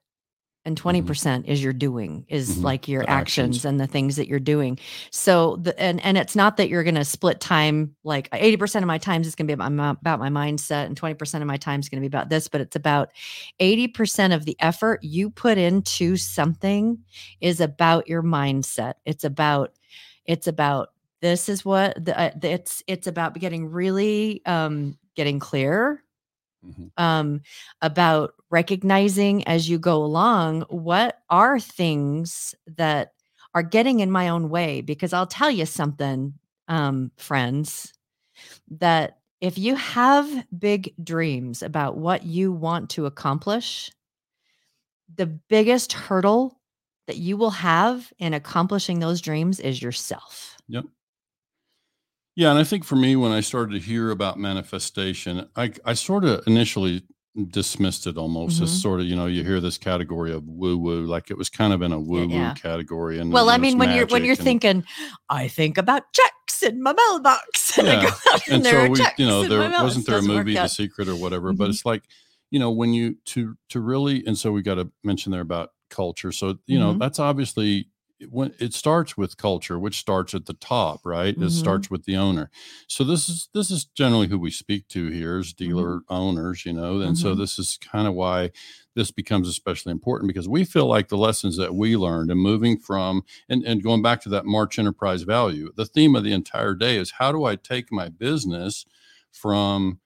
[0.65, 2.63] and 20% is your doing is Mhm.
[2.63, 3.57] like your actions.
[3.57, 3.65] actions.
[3.65, 4.79] and the things that you're doing
[5.11, 8.87] so the and and it's not that you're going to split time like 80% of
[8.87, 11.57] my times is going to be about my, about my mindset and 20% of my
[11.57, 13.09] time is going to be about this but it's about
[13.59, 16.99] 80% of the effort you put into something
[17.41, 19.71] is about your mindset it's about
[20.25, 20.89] it's about
[21.21, 26.02] this is what the, uh, the- it's it's about getting really um getting clear
[26.63, 26.91] Mhm.
[26.97, 27.41] um,
[27.81, 33.13] about recognizing as you go along what are things that
[33.55, 34.81] are getting in my own way.
[34.81, 36.33] Because I'll tell you something,
[36.67, 37.93] um, friends,
[38.79, 43.91] that if you have big dreams about what you want to accomplish,
[45.15, 46.59] the biggest hurdle
[47.07, 50.57] that you will have in accomplishing those dreams is yourself.
[52.35, 55.93] Yeah, and I think for me, when I started to hear about manifestation, I I
[55.93, 57.03] sort of initially
[57.49, 58.81] dismissed it almost as Mhm.
[58.81, 61.73] sort of you know you hear this category of woo woo like it was kind
[61.73, 62.53] of in a woo woo yeah.
[62.53, 64.83] category and Well, I mean, when you're when you're and- thinking,
[65.29, 69.25] I think about checks in my mailbox, and Yeah, and, and there so we you
[69.27, 71.69] know there wasn't there a movie the secret or whatever but Mhm.
[71.71, 72.03] it's like
[72.51, 75.71] you know when you to to really and so we got to mention there about
[75.89, 76.99] culture so you know Mhm.
[76.99, 77.87] that's obviously
[78.31, 81.47] when it starts with culture which starts at the top right Mhm.
[81.47, 82.49] it starts with the owner
[82.87, 85.63] so this is this is generally who we speak to here is Mm-hmm.
[85.65, 87.37] dealer owners you know and so Mhm.
[87.39, 88.51] this is kind of why
[88.95, 92.77] this becomes especially important because we feel like the lessons that we learned and moving
[92.77, 96.75] from and, and going back to that march enterprise value the theme of the entire
[96.75, 98.85] day is how do i take my business
[99.31, 99.99] from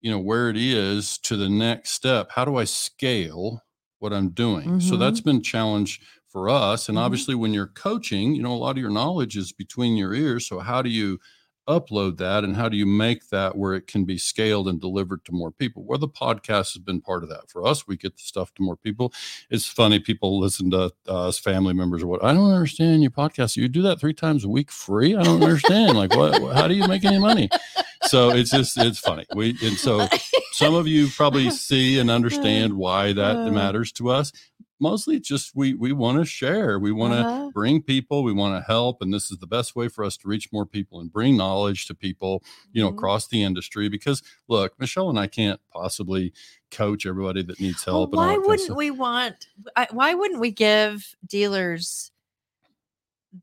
[0.00, 3.62] you know where it is to the next step how do i scale
[4.00, 4.98] what i'm doing so Mhm.
[4.98, 6.98] that's been a challenge for us and Mhm.
[6.98, 10.46] obviously when you're coaching you know a lot of your knowledge is between your ears
[10.46, 11.18] so how do you
[11.70, 15.24] upload that and how do you make that where it can be scaled and delivered
[15.24, 15.82] to more people?
[15.84, 17.48] Where the podcast has been part of that.
[17.50, 19.12] For us we get the stuff to more people.
[19.50, 23.56] It's funny people listen to us family members or what i don't understand your podcast.
[23.56, 25.14] You do that three times a week free?
[25.16, 25.96] I don't understand.
[25.96, 27.48] Like what how do you make any money?
[28.04, 29.24] So it's just it's funny.
[29.34, 30.08] We and so
[30.52, 33.50] some of you probably see and understand why that Uh.
[33.50, 34.32] matters to us
[34.80, 37.50] mostly it's just we we want to share we want to Uh-huh.
[37.52, 40.26] bring people we want to help and this is the best way for us to
[40.28, 42.94] reach more people and bring knowledge to people you know Mhm.
[42.94, 46.32] across the industry because look michelle and i can't possibly
[46.70, 49.46] coach everybody that needs help all why wouldn't we want?
[49.76, 52.10] I- Why wouldn't we give dealers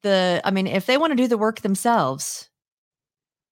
[0.01, 0.41] the?
[0.43, 2.49] I mean, if they want to do the work themselves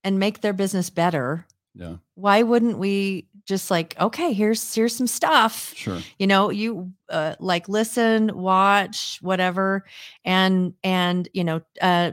[0.03, 5.07] and make their business better, yeah why wouldn't we just like, okay, here's here's some
[5.07, 5.73] stuff.
[5.75, 9.85] sure you know you uh, like listen watch whatever
[10.23, 12.11] and and you know uh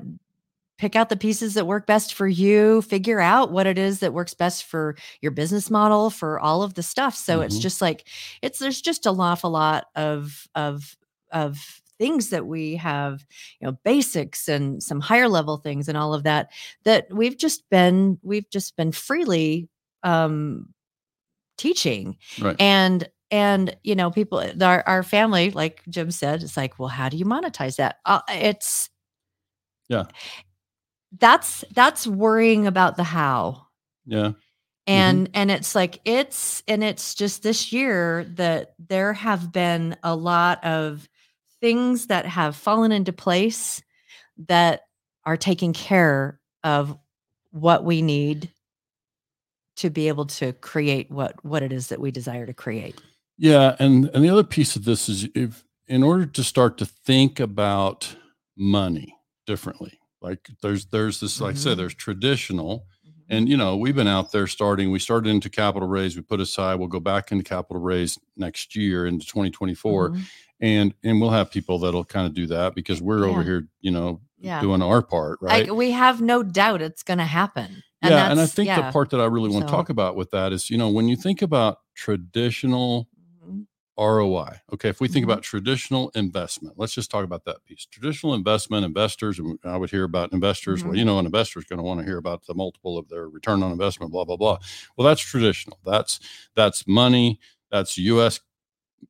[0.79, 4.13] pick out the pieces that work best for you figure out what it is that
[4.13, 7.63] works best for your business model for all of the stuff so it's Mhm.
[7.63, 8.09] just like
[8.43, 10.97] it's there's just an awful lot of of
[11.31, 13.25] of things that we have
[13.61, 16.51] you know basics and some higher level things and all of that
[16.85, 19.69] that we've just been we've just been freely
[20.03, 20.67] um
[21.63, 22.17] teaching.
[22.41, 22.57] Right.
[22.59, 27.09] And and you know people our, our family like jim said it's like well how
[27.09, 27.97] do you monetize that?
[28.05, 28.91] Uh, it's
[29.89, 30.05] Yeah.
[31.19, 33.67] that's that's worrying about the how.
[34.07, 34.33] Yeah.
[34.87, 40.17] And and it's like it's and it's just this year that there have been a
[40.17, 41.09] lot of
[41.61, 43.81] things that have fallen into place
[44.49, 44.81] that
[45.25, 46.99] are taking care of
[47.53, 48.51] what we need
[49.83, 53.01] to be able to create what what it is that we desire to create
[53.39, 56.87] Yeah, and and the other piece of this is if in order to start to
[56.87, 58.17] think about
[58.57, 59.15] money
[59.47, 61.77] differently, like there's there's this like I said, Mhm.
[61.79, 62.87] there's traditional,
[63.29, 64.91] and you know we've been out there starting.
[64.91, 66.77] We started into capital raise, we put aside.
[66.77, 70.23] We'll go back into capital raise next year into 2024, Mhm.
[70.61, 73.91] and and we'll have people that'll kind of do that because we're over here, you
[73.91, 74.61] know, Yeah.
[74.61, 75.67] doing our part, right?
[75.69, 77.83] Like, we have no doubt it's going to happen.
[78.11, 78.77] Yeah, and I think yeah.
[78.87, 81.09] the part that I really want to talk about with that is, you know, when
[81.09, 83.09] you think about traditional
[83.47, 83.67] Mhm.
[83.99, 84.61] ROI.
[84.73, 85.29] Okay, if we think Mhm.
[85.31, 87.87] about traditional investment, let's just talk about that piece.
[87.87, 90.85] Traditional investment, investors, and I would hear about investors.
[90.85, 90.99] Well, Mhm.
[90.99, 93.29] you know, an investor is going to want to hear about the multiple of their
[93.29, 94.59] return on investment, blah blah blah.
[94.97, 95.79] Well, that's traditional.
[95.85, 96.21] That's
[96.57, 97.39] that's money.
[97.71, 98.41] That's U.S.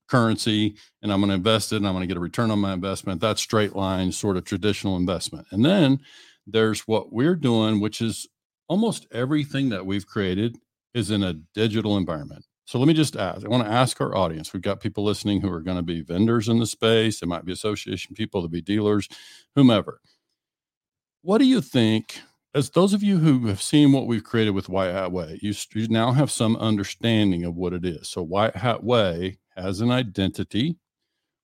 [0.09, 2.59] currency, and I'm going to invest it, and I'm going to get a return on
[2.61, 3.21] my investment.
[3.21, 5.47] That's straight line, sort of traditional investment.
[5.51, 6.01] And then
[6.47, 8.27] there's what we're doing, which is
[8.69, 10.59] almost everything that we've created
[10.95, 12.45] is in a digital environment.
[12.65, 13.45] So let me just ask.
[13.45, 14.53] I want to ask our audience.
[14.53, 17.21] We've got people listening who are going to be vendors in the space.
[17.23, 19.09] It might be association people, to be dealers,
[19.57, 20.01] whomever.
[21.23, 22.21] What do you think?
[22.55, 25.55] As those of you who have seen what we've created with White Hat Way, you,
[25.75, 28.09] you now have some understanding of what it is.
[28.11, 30.77] So White Hat Way has an identity.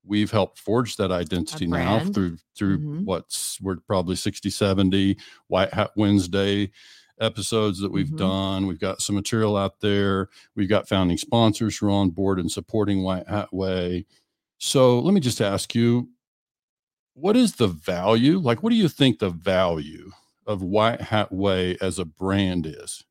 [0.05, 3.03] we've helped forge that identity now through through Mhm.
[3.05, 6.71] what's we're probably 60 70 white hat wednesday
[7.19, 8.17] episodes that we've Mhm.
[8.17, 12.39] done we've got some material out there we've got founding sponsors who are on board
[12.39, 14.05] and supporting white hat way
[14.57, 16.09] so let me just ask you
[17.13, 20.11] what is the value like what do you think the value
[20.47, 23.03] of white hat way as a brand is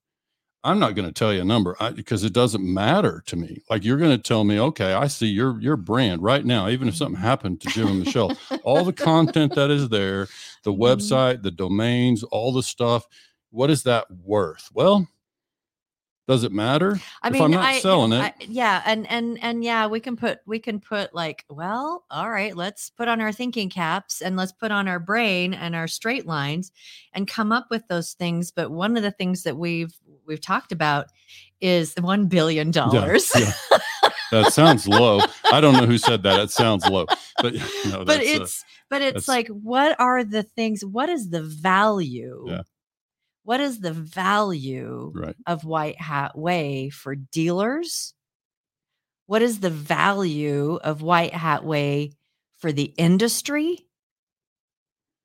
[0.65, 3.63] I'm not going to tell you a number because it doesn't matter to me.
[3.71, 6.69] Like you're going to tell me, okay, I see your your brand right now.
[6.69, 10.27] Even if something happened to Jim and Michelle, all the content that is there,
[10.65, 10.79] the Mhm.
[10.79, 13.07] website, the domains, all the stuff.
[13.51, 14.71] What is that worth?
[14.75, 15.09] Well,
[16.27, 17.01] does it matter?
[17.23, 19.99] I If mean, I'm not I, selling it- I- yeah, and and and yeah, we
[20.01, 24.21] can put we can put like, well, all right, let's put on our thinking caps
[24.21, 26.71] and let's put on our brain and our straight lines
[27.15, 28.51] and come up with those things.
[28.51, 29.95] But one of the things that we've
[30.27, 31.07] we've talked about
[31.63, 33.31] is the one billion dollars.
[33.35, 33.53] yeah.
[34.31, 35.21] That sounds low.
[35.51, 36.39] I don't know who said that.
[36.41, 37.07] It sounds low,
[37.41, 37.55] but
[37.89, 42.45] no, but uh, it's but it's like what are the things what is the value
[42.47, 42.61] Yeah.
[43.49, 45.35] What is the value right.
[45.47, 48.13] of white hat way for dealers
[49.25, 52.13] what is the value of white hat way
[52.59, 53.88] for the industry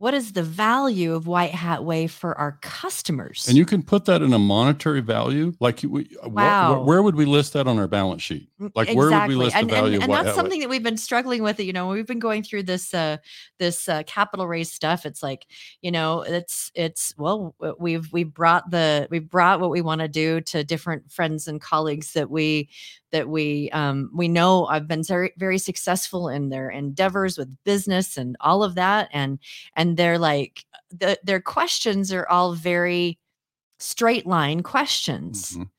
[0.03, 4.03] what is the value of white hat way for our customers And you can put
[4.03, 5.53] that in a monetary value.
[5.61, 6.83] Like, we, uh, Wow.
[6.83, 8.49] where would we list that on our balance sheet?
[8.59, 10.35] Mm, Like, where would we list and, the value and, of and White that's Hat
[10.35, 10.41] Way?
[10.41, 13.15] something that we've been struggling with you know we've been going through this uh
[13.59, 15.45] this uh capital raise stuff it's like
[15.81, 20.09] you know it's it's well we've we've brought the we've brought what we want to
[20.09, 22.67] do to different friends and colleagues that we
[23.13, 28.17] that we um we know i've been very very successful in their endeavors with business
[28.17, 29.39] and all of that and
[29.78, 33.17] and they're like the, their questions are all very
[33.80, 35.69] straight line questions Mhm.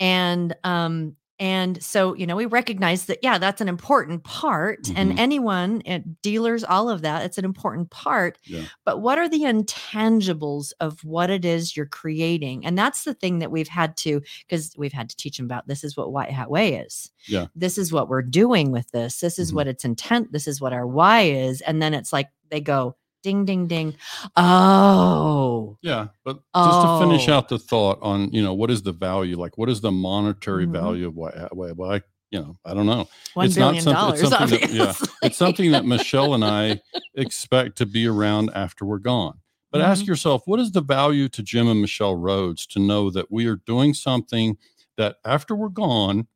[0.00, 4.92] and um and so you know we recognize that yeah that's an important part Mhm.
[4.96, 8.64] and anyone and dealers all of that it's an important part Yeah.
[8.84, 13.38] but what are the intangibles of what it is you're creating and that's the thing
[13.40, 16.30] that we've had to because we've had to teach them about this is what white
[16.30, 17.46] hat way is Yeah.
[17.56, 19.54] this is what we're doing with this this is Mhm.
[19.56, 22.96] what its intent this is what our why is and then it's like they go
[23.22, 23.94] ding ding ding
[24.36, 27.34] oh Yeah, but just to finish Oh.
[27.34, 29.38] out the thought on, you know, what is the value?
[29.38, 30.72] Like, what is the monetary Mhm.
[30.72, 31.72] value of White Hat Way?
[31.72, 33.08] Well, I, you know, I don't know.
[33.34, 34.94] one It's not billion something- dollars it's something that- yeah.
[35.22, 36.80] It's something that Michelle and I
[37.14, 39.38] expect to be around after we're gone.
[39.72, 40.08] But ask Mhm.
[40.08, 43.56] yourself, what is the value to Jim and Michelle Rhoads to know that we are
[43.56, 44.58] doing something
[44.96, 46.26] that after we're gone,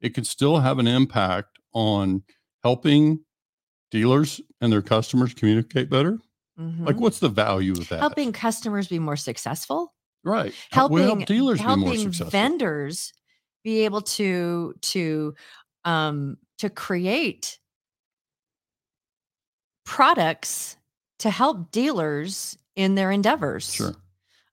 [0.00, 2.22] it could still have an impact on
[2.62, 3.20] helping
[3.90, 6.18] dealers and their customers communicate better?
[6.84, 7.00] Like, Mhm.
[7.00, 8.08] what's the value of that?
[8.08, 10.56] helping customers be more successful right.
[10.72, 12.56] helping help dealers helping be more successful.
[12.60, 13.12] vendors
[13.64, 15.34] be able to to
[15.84, 17.58] um to create
[19.84, 20.76] products
[21.20, 23.96] to help dealers in their endeavors Sure.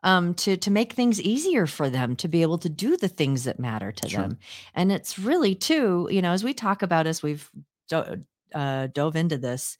[0.03, 3.45] um to to make things easier for them to be able to do the things
[3.45, 4.09] that matter to Sure.
[4.09, 4.37] them
[4.75, 7.49] and it's really too you know as we talk about as we've
[7.89, 8.23] do,
[8.55, 9.77] uh, dove into this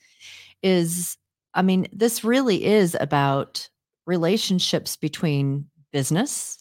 [0.63, 1.17] is
[1.55, 3.69] i mean this really is about
[4.05, 6.57] relationships between business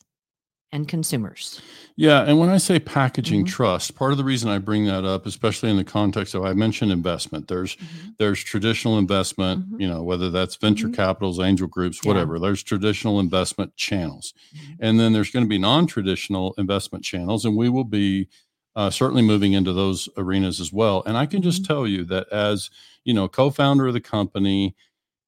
[0.72, 1.60] and consumers
[1.96, 3.48] Yeah, and when I say packaging Mhm.
[3.48, 6.54] trust, part of the reason I bring that up, especially in the context of I
[6.54, 7.48] mentioned investment.
[7.48, 7.76] There's
[8.18, 9.80] there's traditional investment, Mhm.
[9.82, 10.94] you know, whether that's venture Mhm.
[10.94, 12.08] capitals, angel groups, Yeah.
[12.08, 12.38] whatever.
[12.38, 14.76] There's traditional investment channels, Mhm.
[14.80, 18.28] and then there's going to be non-traditional investment channels, and we will be
[18.76, 21.02] uh, certainly moving into those arenas as well.
[21.06, 21.66] And I can just Mhm.
[21.66, 22.70] tell you that as
[23.04, 24.74] you know, co-founder of the company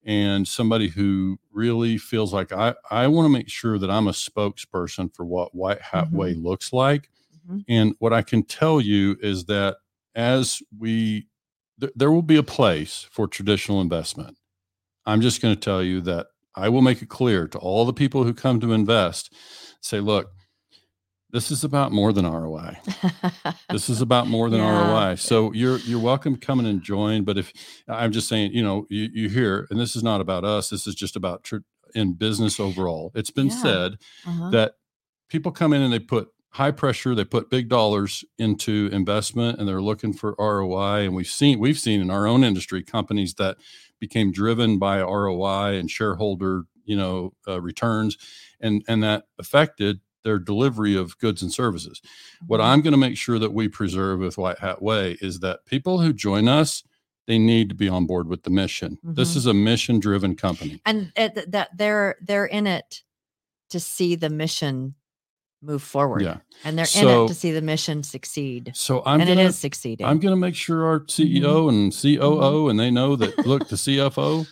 [0.05, 4.13] and somebody who really feels like I, I want to make sure that I'm a
[4.13, 6.17] spokesperson for what White Hat Mm-hmm.
[6.17, 7.11] Way looks like.
[7.51, 7.65] Mhm.
[7.69, 9.77] And what I can tell you is that
[10.15, 11.27] as we,
[11.81, 14.37] th- there will be a place for traditional investment.
[15.07, 17.93] I'm just going to tell you that I will make it clear to all the
[17.93, 19.33] people who come to invest
[19.81, 20.31] say, look,
[21.35, 22.79] this is about more than ROI
[23.71, 24.89] this is about more than Yeah.
[25.09, 25.15] ROI.
[25.17, 27.25] So you're you're welcome to come and join.
[27.25, 27.53] But if
[27.89, 30.71] I'm just saying, you know, you, you hear, and this is not about us.
[30.71, 33.11] This is just about tr- in business overall.
[33.15, 33.63] It's been Yeah.
[33.63, 33.93] said
[34.27, 34.51] Uh-huh.
[34.51, 34.75] that
[35.29, 39.69] people come in and they put high pressure, they put big dollars into investment, and
[39.69, 41.05] they're looking for ROI.
[41.07, 43.57] And we've seen we've seen in our own industry companies that
[44.01, 48.17] became driven by ROI and shareholder, you know, uh, returns,
[48.61, 52.01] and and that affected their delivery of goods and services.
[52.47, 52.65] What Mhm.
[52.65, 56.01] I'm going to make sure that we preserve with White Hat Way is that people
[56.01, 56.83] who join us,
[57.27, 58.99] they need to be on board with the mission.
[59.05, 59.37] This Mhm.
[59.37, 60.81] is a mission driven company.
[60.85, 63.03] and it, that they're they're in it
[63.71, 64.95] to see the mission
[65.63, 66.21] move forward.
[66.23, 66.39] Yeah.
[66.65, 68.73] And they're in it to see the mission succeed.
[68.75, 70.05] So I'm and gonna, it is succeeding.
[70.07, 73.77] I'm going to make sure our CEO and COO and they know that look the
[73.77, 74.47] CFO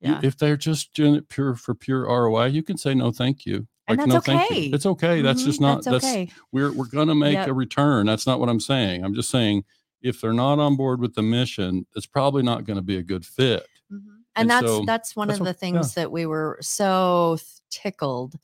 [0.00, 0.20] you- Yeah.
[0.22, 3.66] if they're just doing it pure for pure ROI, you can say no thank you.
[3.86, 4.60] And Like, that's no thank okay.
[4.68, 4.74] you.
[4.74, 5.20] It's okay.
[5.22, 6.30] That's Mhm, just not that's that's, okay.
[6.52, 7.48] we're we're going to make Yep.
[7.48, 8.06] a return.
[8.06, 9.04] That's not what I'm saying.
[9.04, 9.64] I'm just saying
[10.02, 13.02] if they're not on board with the mission, it's probably not going to be a
[13.02, 13.66] good fit.
[13.92, 13.96] Mhm.
[13.96, 15.60] And And that's so that's one that's of the what- yeah.
[15.80, 17.38] things that we were so
[17.70, 18.34] tickled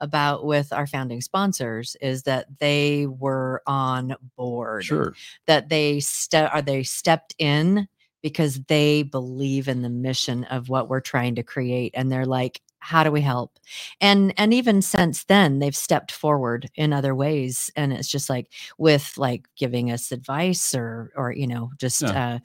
[0.00, 4.84] about with our founding sponsors is that they were on board.
[4.84, 5.14] Sure.
[5.46, 7.88] That they ste- are they stepped in
[8.22, 12.60] because they believe in the mission of what we're trying to create and they're like
[12.82, 13.58] how do we help
[14.00, 18.46] and and even since then they've stepped forward in other ways and it's just like
[18.78, 22.38] with like giving us advice or or you know just uh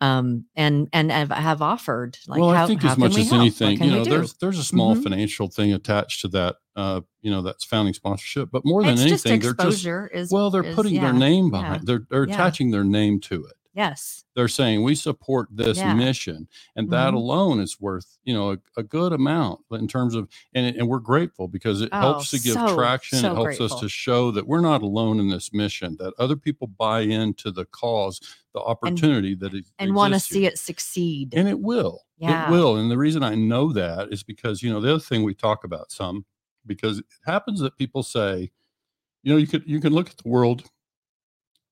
[0.00, 3.40] um and and have, have offered like well, how, I think as much as help?
[3.42, 5.02] Anything, you know, there's there's a small Mhm.
[5.02, 6.56] financial thing attached to that.
[6.74, 8.48] Uh, you know, that's founding sponsorship.
[8.50, 11.12] But more than it's just anything, they're just exposure is well, they're is- putting their
[11.12, 11.86] yeah, name yeah, behind.
[11.86, 12.34] They're they're yeah.
[12.34, 13.52] attaching their name to it.
[13.74, 15.94] Yes They're saying we support this Yeah.
[15.94, 17.16] mission, and that Mhm.
[17.16, 21.00] alone is worth you know a, a good amount in terms of and and we're
[21.00, 23.18] grateful because it helps Oh, to give so, traction.
[23.20, 25.96] so it helps us to show that we're not alone in this mission.
[25.98, 28.20] That other people buy into the cause,
[28.54, 32.02] the opportunity that it and want to see it succeed And it will.
[32.18, 32.48] Yeah.
[32.48, 32.76] It will.
[32.76, 35.64] And the reason I know that is because, you know, the other thing we talk
[35.64, 36.24] about some,
[36.66, 38.50] because it happens that people say,
[39.24, 40.64] you know, you could you can look at the world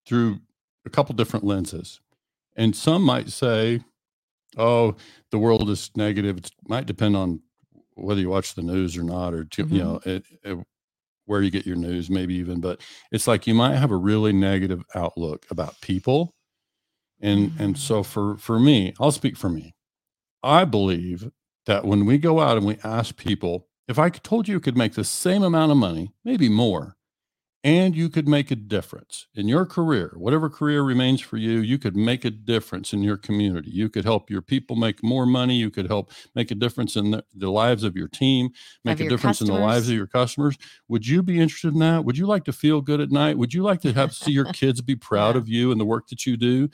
[0.06, 0.40] through
[0.86, 2.00] a couple different lenses.
[2.56, 3.82] And some might say,
[4.58, 4.96] oh,
[5.30, 6.38] the world is negative.
[6.38, 7.40] It might depend on
[7.94, 9.84] whether you watch the news or not, or to, you Mhm.
[9.84, 10.58] know, it, it,
[11.26, 12.60] where you get your news, maybe even.
[12.60, 16.34] But it's like you might have a really negative outlook about people,
[17.20, 17.78] and and Mm.
[17.78, 19.74] so for for me, I'll speak for me.
[20.42, 21.30] I believe
[21.66, 24.76] that when we go out and we ask people, if I told you you could
[24.76, 26.96] make the same amount of money, maybe more,
[27.62, 31.78] and you could make a difference in your career, whatever career remains for you, you
[31.78, 33.70] could make a difference in your community.
[33.70, 35.56] You could help your people make more money.
[35.56, 38.50] You could help make a difference in the, the lives of your team,
[38.84, 40.56] make Of a difference in the lives of your customers.
[40.88, 42.04] Would you be interested in that?
[42.06, 43.36] Would you like to feel good at night?
[43.36, 46.08] Would you like to have see your kids be proud of you and the work
[46.08, 46.70] that you do?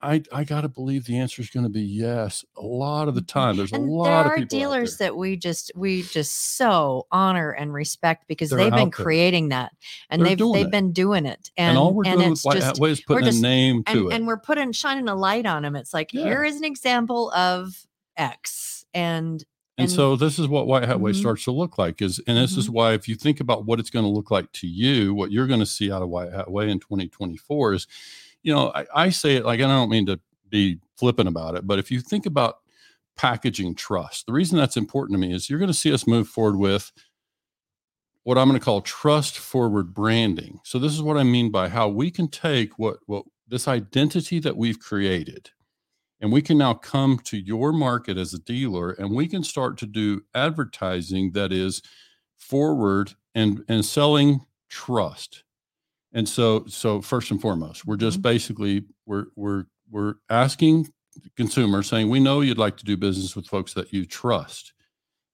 [0.00, 2.44] I I gotta believe the answer is going to be yes.
[2.56, 5.16] A lot of the time, there's a and lot there of are people dealers that
[5.16, 9.04] we just we just so honor and respect because They're they've been there.
[9.04, 9.72] creating that
[10.08, 10.70] and They're they've they've it.
[10.70, 13.24] been doing it and and, all we're and doing it's White just is we're putting
[13.26, 14.14] just- a name to and, it.
[14.14, 16.22] and we're putting shining a light on them it's like Yeah.
[16.24, 17.84] here is an example of
[18.16, 19.44] x and
[19.76, 21.16] And, and- so this is what White Hat Way Mhm.
[21.16, 23.90] starts to look like is and this is why if you think about what it's
[23.90, 26.50] going to look like to you, what you're going to see out of White Hat
[26.50, 27.86] Way in 2024 is,
[28.42, 31.56] you know, I, I say it like and I don't mean to be flippant about
[31.56, 32.56] it, but if you think about
[33.16, 36.28] packaging trust, the reason that's important to me is you're going to see us move
[36.28, 36.90] forward with
[38.24, 40.60] what I'm going to call trust forward branding.
[40.64, 44.38] So this is what I mean by how we can take what what this identity
[44.40, 45.50] that we've created
[46.20, 49.78] and we can now come to your market as a dealer and we can start
[49.78, 51.82] to do advertising that is
[52.36, 55.44] forward and and selling trust
[56.12, 58.22] and so so first and foremost we're just Mhm.
[58.22, 60.88] basically we're we're we're asking
[61.36, 64.72] consumers saying we know you'd like to do business with folks that you trust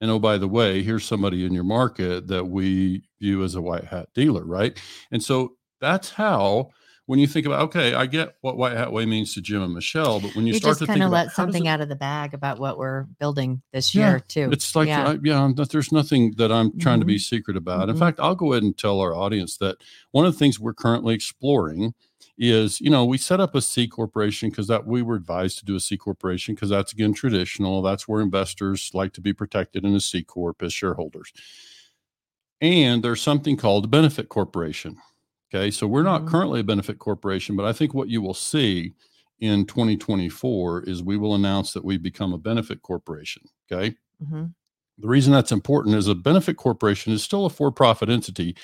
[0.01, 3.61] and oh by the way here's somebody in your market that we view as a
[3.63, 4.81] white hat dealer right
[5.13, 6.71] and so that's how
[7.07, 9.75] when you think about okay i get what white hat way means to jim and
[9.75, 11.89] michelle but when you, you, start to kind think of let something it- out of
[11.89, 15.13] the bag about what we're building this Yeah, year too it's like, yeah.
[15.13, 17.89] yeah, yeah that there's nothing that I'm trying to be secret about.
[17.89, 17.99] In Mhm.
[17.99, 19.77] fact, I'll go ahead and tell our audience that
[20.13, 21.95] one of the things we're currently exploring
[22.37, 25.65] is, you know, we set up a C corporation because that we were advised to
[25.65, 27.81] do a C corporation because that's again traditional.
[27.83, 31.33] That's where investors like to be protected in a C corp as shareholders.
[32.61, 34.97] And there's something called a benefit corporation.
[35.55, 36.29] Okay, so we're not Mhm.
[36.29, 38.93] currently a benefit corporation, but I think what you will see
[39.39, 43.43] in 2024 is we will announce that we become a benefit corporation.
[43.71, 43.97] Okay.
[44.23, 44.55] Mhm.
[44.99, 48.57] The reason that's important is a benefit corporation is still a for profit entity,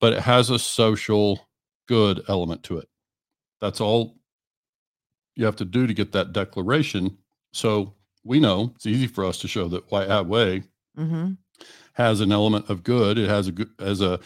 [0.00, 1.48] but it has a social
[1.86, 2.88] good element to it.
[3.60, 4.18] That's all
[5.34, 7.18] you have to do to get that declaration.
[7.52, 10.64] So we know it's easy for us to show that White Hat Way
[10.96, 11.38] Mhm.
[11.94, 13.18] has an element of good.
[13.18, 14.20] It has a good as a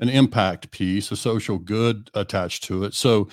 [0.00, 2.94] an impact piece, a social good attached to it.
[2.94, 3.28] So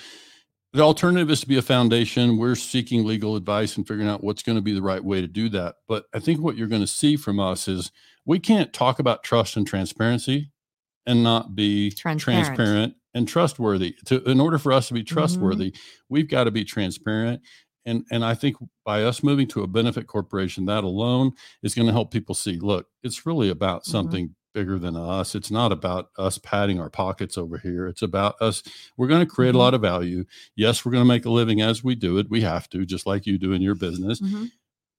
[0.74, 2.38] the alternative is to be a foundation.
[2.38, 5.28] We're seeking legal advice and figuring out what's going to be the right way to
[5.28, 5.78] do that.
[5.88, 7.92] But I think what you're going to see from us is
[8.26, 10.52] we can't talk about trust and transparency
[11.08, 12.46] and not be Transparent.
[12.46, 13.96] transparent and trustworthy.
[14.06, 15.74] To in order for us to be trustworthy,
[16.10, 17.42] we've got to be transparent.
[17.88, 21.32] And and I think by us moving to a benefit corporation, that alone
[21.64, 23.88] is going to help people see, look, it's really about Mhm.
[23.88, 25.36] something bigger than us.
[25.36, 27.88] It's not about us padding our pockets over here.
[27.88, 28.64] It's about us.
[28.98, 29.56] We're going to create Mhm.
[29.56, 30.26] a lot of value.
[30.56, 32.30] Yes, we're going to make a living as we do it.
[32.30, 34.20] We have to, just like you do in your business.
[34.20, 34.52] Mhm.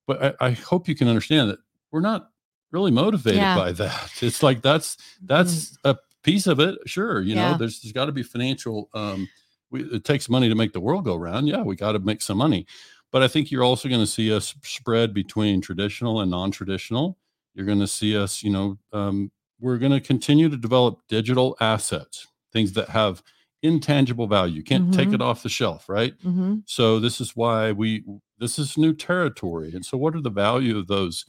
[0.07, 1.59] But I, I hope you can understand that
[1.91, 2.31] we're not
[2.73, 3.57] really motivated Yeah.
[3.57, 4.13] by that.
[4.23, 6.79] It's like that's that's a piece of it.
[6.87, 7.53] Sure, you Yeah.
[7.53, 8.89] know, there's, there's got to be financial.
[8.95, 9.29] Um,
[9.71, 11.49] we, it takes money to make the world go round.
[11.49, 12.67] Yeah, we got to make some money.
[13.13, 17.19] But I think you're also going to see us spread between traditional and non-traditional.
[17.55, 21.57] You're going to see us, you know, um, we're going to continue to develop digital
[21.61, 23.23] assets, things that have
[23.63, 24.57] intangible value.
[24.57, 25.15] You can't take Mhm.
[25.15, 26.15] it off the shelf, right?
[26.25, 26.63] Mhm.
[26.67, 28.05] So this is why we
[28.39, 29.73] this is new territory.
[29.75, 31.25] And so what are the value of those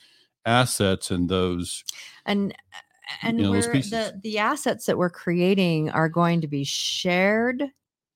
[0.46, 1.84] assets and those
[2.26, 2.56] and
[3.24, 7.64] and know, we're, the the assets that we're creating are going to be shared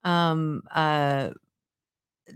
[0.03, 1.32] um uh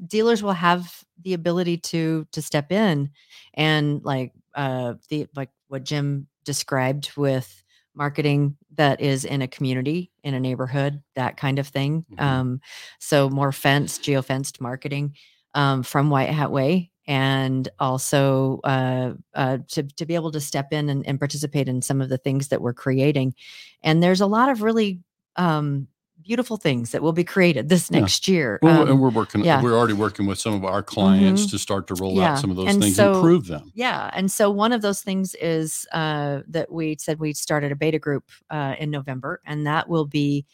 [0.08, 3.10] dealers will have the ability to to step in
[3.56, 7.64] and like uh the like what jim described with
[7.96, 12.22] marketing that is in a community in a neighborhood that kind of thing Mhm.
[12.24, 12.62] um
[13.00, 15.14] so more fenced geofenced marketing
[15.56, 20.72] um from white hat way and also uh, uh, to, to be able to step
[20.72, 23.34] in and, and participate in some of the things that we're creating
[23.82, 25.00] and there's a lot of really
[25.36, 25.88] um,
[26.22, 28.00] beautiful things that will be created this Yeah.
[28.02, 29.62] next year well, Um, and we're working yeah.
[29.62, 31.52] we're already working with some of our clients Mhm.
[31.52, 32.34] to start to roll Yeah.
[32.34, 33.72] out some of those And things so- improve them.
[33.74, 34.10] Yeah.
[34.14, 38.00] And so one of those things is uh, that we said we started a beta
[38.00, 40.46] group uh, in November, and that will be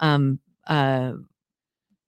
[0.00, 0.38] um,
[0.68, 1.12] uh,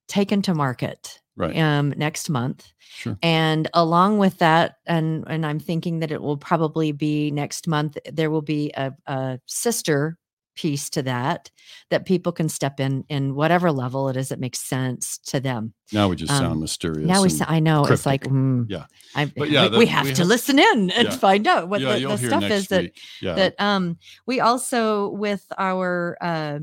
[0.07, 1.57] taken to market Right.
[1.57, 2.71] um, next month.
[2.79, 3.17] Sure.
[3.23, 7.97] And along with that, and and I'm thinking that it will probably be next month.
[8.11, 10.17] There will be a, a sister
[10.55, 11.49] piece to that
[11.89, 15.73] that people can step in in whatever level it is that makes sense to them.
[15.93, 17.07] Now we just Um, sound mysterious.
[17.07, 18.85] Now we, and- s- I know it's like, mm, Yeah.
[19.15, 21.15] I, But yeah, we, the- we we have to have- listen in and Yeah.
[21.15, 22.97] find out what yeah, the, the stuff is that week.
[23.21, 23.35] Yeah.
[23.35, 26.59] that um we also with our uh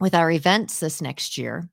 [0.00, 1.68] with our events this next year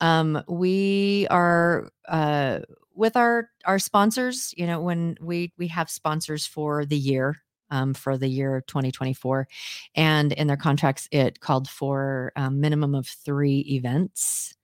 [0.00, 2.60] um we are uh
[2.94, 7.36] with our our sponsors you know when we we have sponsors for the year
[7.70, 9.46] um, for the year 2024
[9.94, 14.54] and in their contracts it called for a minimum of three events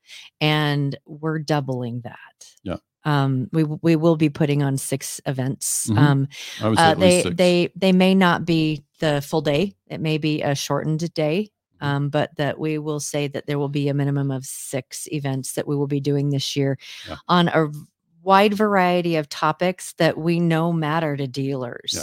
[0.40, 2.76] and we're doubling that Yeah.
[3.04, 5.98] um we we will be putting on six events Mhm.
[5.98, 6.28] um
[6.61, 10.18] I would say uh, they they they may not be the full day it may
[10.18, 11.50] be a shortened day
[11.80, 11.86] Mhm.
[11.86, 15.52] um, but that we will say that there will be a minimum of six events
[15.52, 16.78] that we will be doing this year
[17.09, 17.16] Yeah.
[17.28, 17.70] on a
[18.27, 21.95] wide variety of topics that we know matter to dealers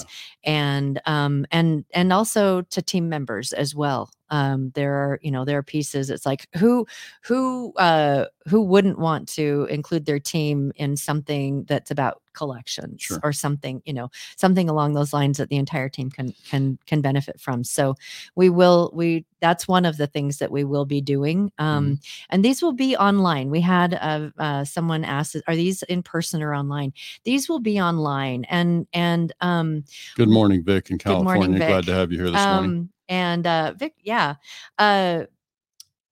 [0.46, 0.52] Yeah.
[0.54, 5.46] and um and and also to team members as well um there are you know
[5.46, 6.86] there are pieces it's like who
[7.24, 13.20] who uh who wouldn't want to include their team in something that's about collections Sure.
[13.24, 17.00] or something you know something along those lines that the entire team can can can
[17.00, 17.94] benefit from so
[18.36, 22.00] we will we that's one of the things that we will be doing um
[22.32, 26.42] and these will be online we had uh, uh someone asked are these in person
[26.42, 26.92] or online
[27.24, 29.84] these will be online and and um
[30.16, 31.68] Good morning, Vic in Good morning, California.
[31.68, 32.90] Glad to have you here this morning.
[33.10, 34.36] And uh vic yeah
[34.80, 35.24] uh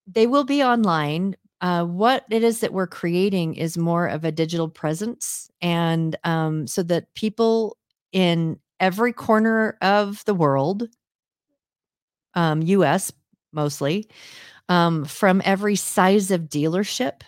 [0.08, 1.36] they will be online.
[1.62, 6.66] Uh, what it is that we're creating is more of a digital presence and um,
[6.66, 7.78] so that people
[8.12, 10.88] in every corner of the world
[12.34, 13.12] um, us
[13.54, 14.10] mostly
[14.70, 17.22] um, from every size of dealership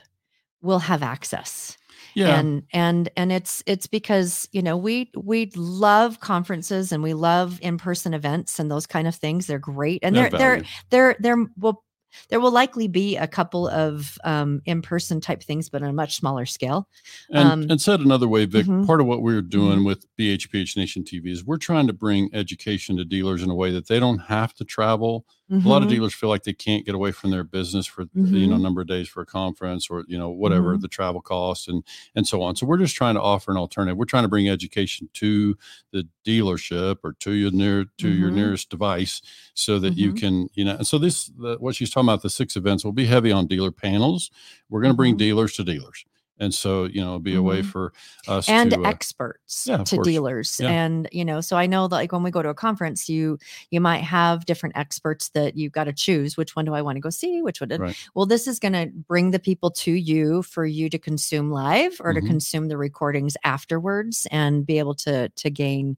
[0.64, 1.78] will have access
[2.16, 2.40] Yeah.
[2.40, 7.60] and and and it's it's because you know we we love conferences and we love
[7.62, 10.68] in-person events and those kind of things they're great and they they're have they're value.
[10.90, 11.84] there there will
[12.30, 16.16] there will likely be a couple of um, in-person type things but on a much
[16.16, 16.88] smaller scale
[17.32, 18.86] And, Um, and said another way, Vic, mhm.
[18.86, 22.98] part of what we're doing with BHPH Nation TV is we're trying to bring education
[22.98, 25.26] to dealers in a way that they don't have to travel.
[25.54, 25.92] A lot of Mhm.
[25.92, 28.62] dealers feel like they can't get away from their business for you know a Mhm.
[28.64, 30.82] number of days for a conference or you know whatever Mhm.
[30.82, 31.84] the travel cost and
[32.16, 32.56] and so on.
[32.56, 33.96] So we're just trying to offer an alternative.
[33.98, 35.56] We're trying to bring education to
[35.92, 38.36] the dealership or to your near to your Mhm.
[38.36, 39.22] nearest device
[39.54, 40.76] so that you can you know.
[40.78, 43.46] And so this the, what she's talking about the six events will be heavy on
[43.46, 44.32] dealer panels.
[44.70, 46.04] We're going to bring dealers to dealers.
[46.44, 47.66] And so, you know, it'll be a way Mhm.
[47.72, 47.94] for
[48.28, 50.08] us and to uh, experts yeah, to course.
[50.08, 50.70] dealers Yeah.
[50.70, 53.38] and you know so i know that like when we go to a conference you
[53.72, 56.96] you might have different experts that you've got to choose which one do i want
[56.96, 57.96] to go see which one did Right.
[58.16, 61.94] well this is going to bring the people to you for you to consume live
[62.02, 62.22] or Mhm.
[62.22, 65.98] to consume the recordings afterwards and be able to to gain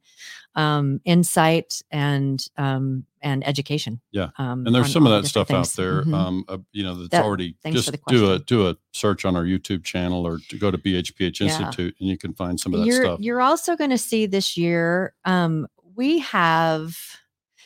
[0.55, 4.29] um insight and um and education Yeah.
[4.37, 5.73] um, and there's some of that stuff out things.
[5.75, 6.13] there Mhm.
[6.13, 9.43] um uh, you know that's That- already just do a do a search on our
[9.43, 11.47] youtube channel or to go to bhph Yeah.
[11.47, 14.25] institute and you can find some of that you're stuff you're also going to see
[14.27, 16.97] this year um we have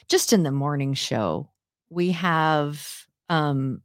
[0.07, 1.49] just in the morning show,
[1.89, 3.81] we have um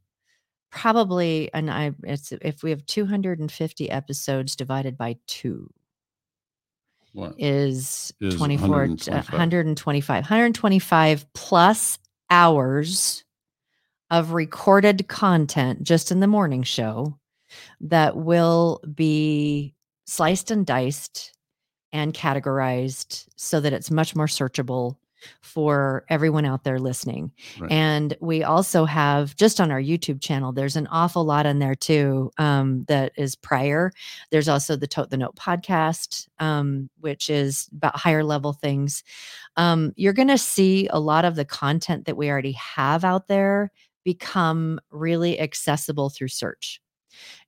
[0.71, 5.69] probably and I it's if we have 250 episodes divided by 2
[7.15, 7.35] What?
[7.37, 9.31] is, Is 24 125.
[9.31, 11.97] 125 125 plus
[12.29, 13.23] hours
[14.11, 17.17] of recorded content just in the morning show
[17.79, 19.73] that will be
[20.05, 21.31] sliced and diced
[21.93, 24.97] and categorized so that it's much more searchable
[25.41, 27.31] for everyone out there listening.
[27.59, 27.71] Right.
[27.71, 31.75] And we also have just on our YouTube channel, there's an awful lot in there
[31.75, 33.91] too um, that is prior.
[34.31, 39.03] There's also the Tote the Note podcast, um, which is about higher level things.
[39.55, 43.27] Um, you're going to see a lot of the content that we already have out
[43.27, 43.71] there
[44.03, 46.79] become really accessible through search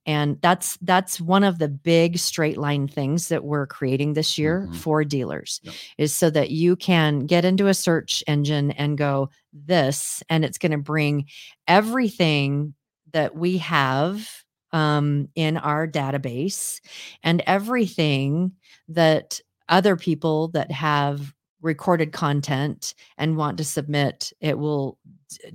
[0.06, 4.68] and that's that's one of the big straight line things that we're creating this year
[4.70, 4.76] Mhm.
[4.76, 5.74] for dealers Yep.
[5.98, 10.58] is so that you can get into a search engine and go this and it's
[10.58, 11.26] going to bring
[11.66, 12.74] everything
[13.12, 14.28] that we have
[14.72, 16.80] um, in our database
[17.22, 18.52] and everything
[18.88, 24.98] that other people that have recorded content and want to submit it will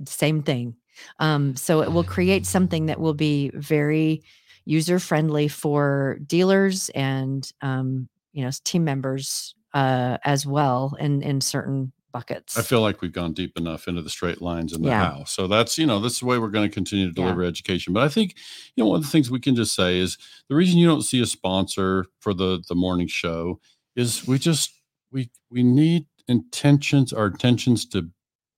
[0.06, 0.74] same thing
[1.18, 4.22] um, so it will create something that will be very
[4.64, 11.40] user friendly for dealers and um, you know team members uh, as well in in
[11.40, 14.90] certain buckets I feel like we've gone deep enough into the straight lines and the
[14.90, 15.10] Yeah.
[15.10, 15.24] how.
[15.24, 17.24] So that's, you know, this is the way we're going to continue to Yeah.
[17.24, 17.92] deliver education.
[17.92, 18.36] But I think,
[18.76, 20.16] you know, one of the things we can just say is
[20.48, 23.58] the reason you don't see a sponsor for the the morning show
[23.96, 24.70] is we just
[25.10, 28.08] we we need intentions, our intentions to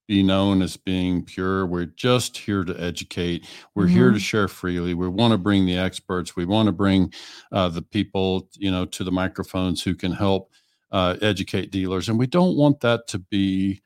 [0.06, 1.66] be known as being pure.
[1.66, 3.46] We're just here to educate.
[3.74, 4.94] We're here to share freely.
[4.94, 6.36] We want to bring the experts.
[6.36, 7.12] We want to bring
[7.52, 10.50] uh, the people, you know, to the microphones who can help
[10.92, 13.82] uh, educate dealers, and we don't want that to be,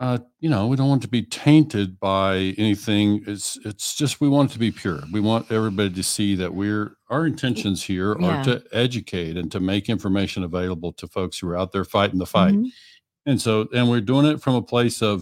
[0.00, 3.22] uh, you know, we don't want to be tainted by anything.
[3.26, 5.00] It's it's just we want it to be pure.
[5.12, 8.40] We want everybody to see that we're our intentions here Yeah.
[8.40, 12.18] are to educate and to make information available to folks who are out there fighting
[12.18, 12.54] the fight.
[12.54, 12.70] Mhm.
[13.26, 15.20] And so, and we're doing it from a place of,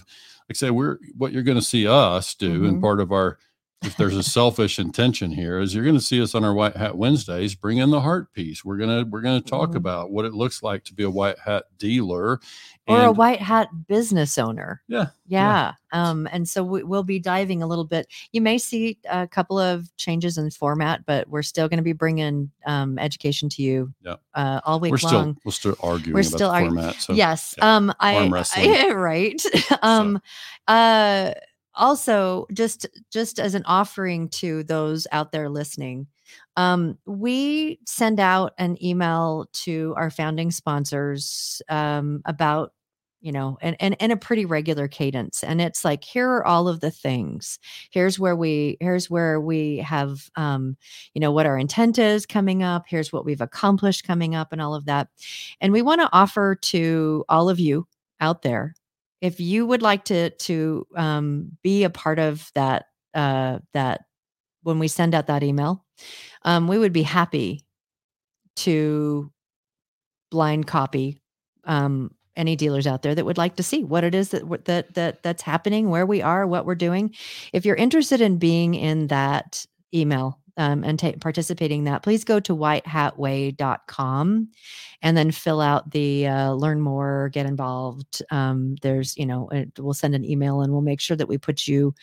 [0.49, 2.81] like I say, we're what you're going to see us do, and Mhm.
[2.81, 3.39] part of our,
[3.83, 6.76] if there's a selfish intention here, is you're going to see us on our White
[6.76, 8.64] Hat Wednesdays bring in the heart piece.
[8.64, 9.76] We're gonna we're gonna talk Mhm.
[9.76, 12.41] about what it looks like to be a white hat dealer,
[12.87, 17.62] or a white hat business owner Yeah, yeah, um and so we, we'll be diving
[17.62, 21.68] a little bit you may see a couple of changes in format but we're still
[21.68, 24.16] going to be bringing um education to you Yeah.
[24.35, 26.95] uh all week we're still long we're still arguing We're about still the argu- format.
[26.97, 29.41] So yes yeah, um i, arm I right
[29.83, 30.20] um
[30.68, 31.33] uh
[31.75, 36.07] also just just as an offering to those out there listening
[36.57, 42.73] um we send out an email to our founding sponsors um about
[43.21, 46.68] you know and, and and a pretty regular cadence and it's like here are all
[46.68, 47.59] of the things.
[47.91, 50.77] Here's where we here's where we have um
[51.14, 52.85] you know what our intent is coming up.
[52.89, 55.09] Here's what we've accomplished coming up and all of that.
[55.61, 57.87] And we want to offer to all of you
[58.21, 58.75] out there
[59.21, 64.03] if you would like to to um, be a part of that uh, that
[64.62, 65.85] when we send out that email
[66.43, 67.64] um, we would be happy
[68.57, 69.31] to
[70.31, 71.21] blind copy
[71.64, 74.95] um, any dealers out there that would like to see what it is that that
[74.95, 77.14] that that's happening where we are what we're doing.
[77.53, 82.25] If you're interested in being in that email um, and ta- participating in that please
[82.25, 84.49] go to whitehatway.com
[85.03, 88.23] and then fill out the uh, learn more get involved.
[88.31, 91.39] Um, there's you know it, we'll send an email and we'll make sure that we
[91.39, 91.95] put you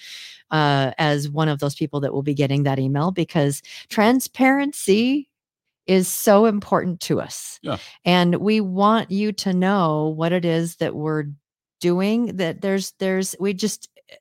[0.52, 5.30] uh, as one of those people that will be getting that email because transparency
[5.86, 7.60] is so important to us.
[7.62, 7.78] Yeah.
[8.06, 11.26] and we want you to know what it is that we're
[11.80, 14.16] doing that there's there's we just eh,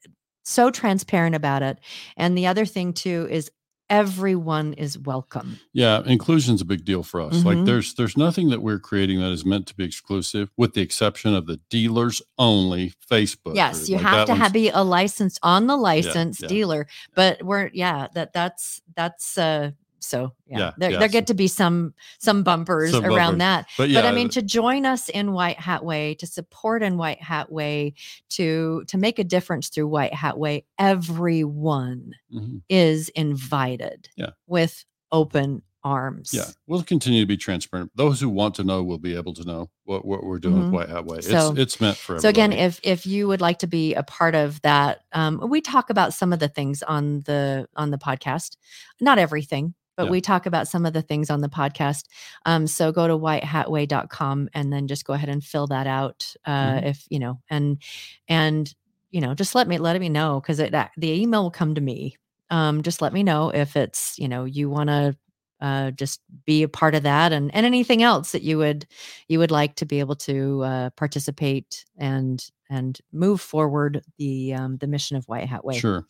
[0.45, 1.79] so transparent about it.
[2.17, 3.51] And the other thing too is
[3.89, 7.45] everyone is welcome Yeah, inclusion's is a big deal for us.
[7.45, 7.67] Like Mhm.
[7.67, 11.35] there's there's nothing that we're creating that is meant to be exclusive, with the exception
[11.35, 13.55] of the dealers only Facebook.
[13.55, 13.89] yes group.
[13.91, 16.49] you Like, have to have be a license on the license yeah.
[16.49, 19.71] dealer but we're yeah that that's that's uh
[20.07, 23.39] so yeah, Yeah, there, yeah, there so- get to be some some bumpers Some around
[23.39, 23.39] bumpers.
[23.39, 26.83] that But yeah, but I mean, to join us in White Hat Way, to support
[26.83, 27.95] in White Hat Way,
[28.31, 32.63] to to make a difference through White Hat Way, everyone mhm.
[32.69, 34.09] is invited.
[34.17, 34.31] Yeah.
[34.47, 36.31] with open arms.
[36.35, 37.93] yeah, we'll continue to be transparent.
[37.95, 40.65] Those who want to know will be able to know what, what we're doing Mhm.
[40.65, 41.21] with White Hat Way.
[41.21, 44.03] So- it's it's meant for So again, if if you would like to be a
[44.03, 47.99] part of that, um, we talk about some of the things on the on the
[47.99, 48.57] podcast,
[49.01, 49.75] not everything.
[49.97, 50.11] But Yeah.
[50.11, 52.05] we talk about some of the things on the podcast.
[52.45, 56.35] Um, so go to whitehatway.com and then just go ahead and fill that out.
[56.45, 56.87] Uh, Mhm.
[56.87, 57.83] if you know, and
[58.29, 58.73] and
[59.11, 61.81] you know, just let me let me know because it the email will come to
[61.81, 62.17] me.
[62.51, 65.17] Um, just let me know if it's you know you want to
[65.61, 68.87] uh, just be a part of that and and anything else that you would
[69.29, 74.77] you would like to be able to uh, participate and and move forward the um,
[74.79, 75.79] the mission of White Hat Way.
[75.79, 76.05] Sure.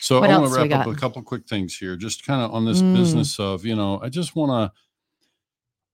[0.00, 0.96] So What I want to wrap up got?
[0.96, 2.92] a couple quick things here, just kind of on this Mm.
[2.92, 4.78] business of, you know, I just want to,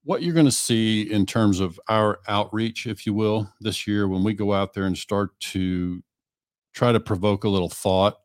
[0.05, 4.09] what you're going to see in terms of our outreach, if you will, this year
[4.09, 6.03] when we go out there and start to
[6.75, 8.19] try to provoke a little thought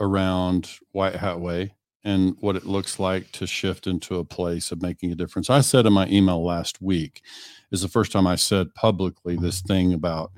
[0.00, 1.74] around White Hat Way
[2.04, 5.48] and what it looks like to shift into a place of making a difference.
[5.50, 7.22] I said in my email last week
[7.70, 10.32] is the first time I said publicly this thing about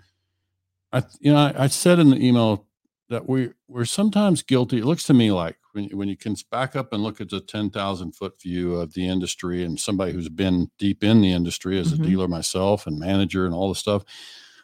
[0.92, 2.66] I you know I, I said in the email
[3.08, 4.78] that we we're sometimes guilty.
[4.78, 7.30] It looks to me like when you, when you can back up and look at
[7.30, 11.32] the ten thousand foot view of the industry and somebody who's been deep in the
[11.32, 11.98] industry as Mhm.
[12.00, 14.04] a dealer myself and manager and all the stuff,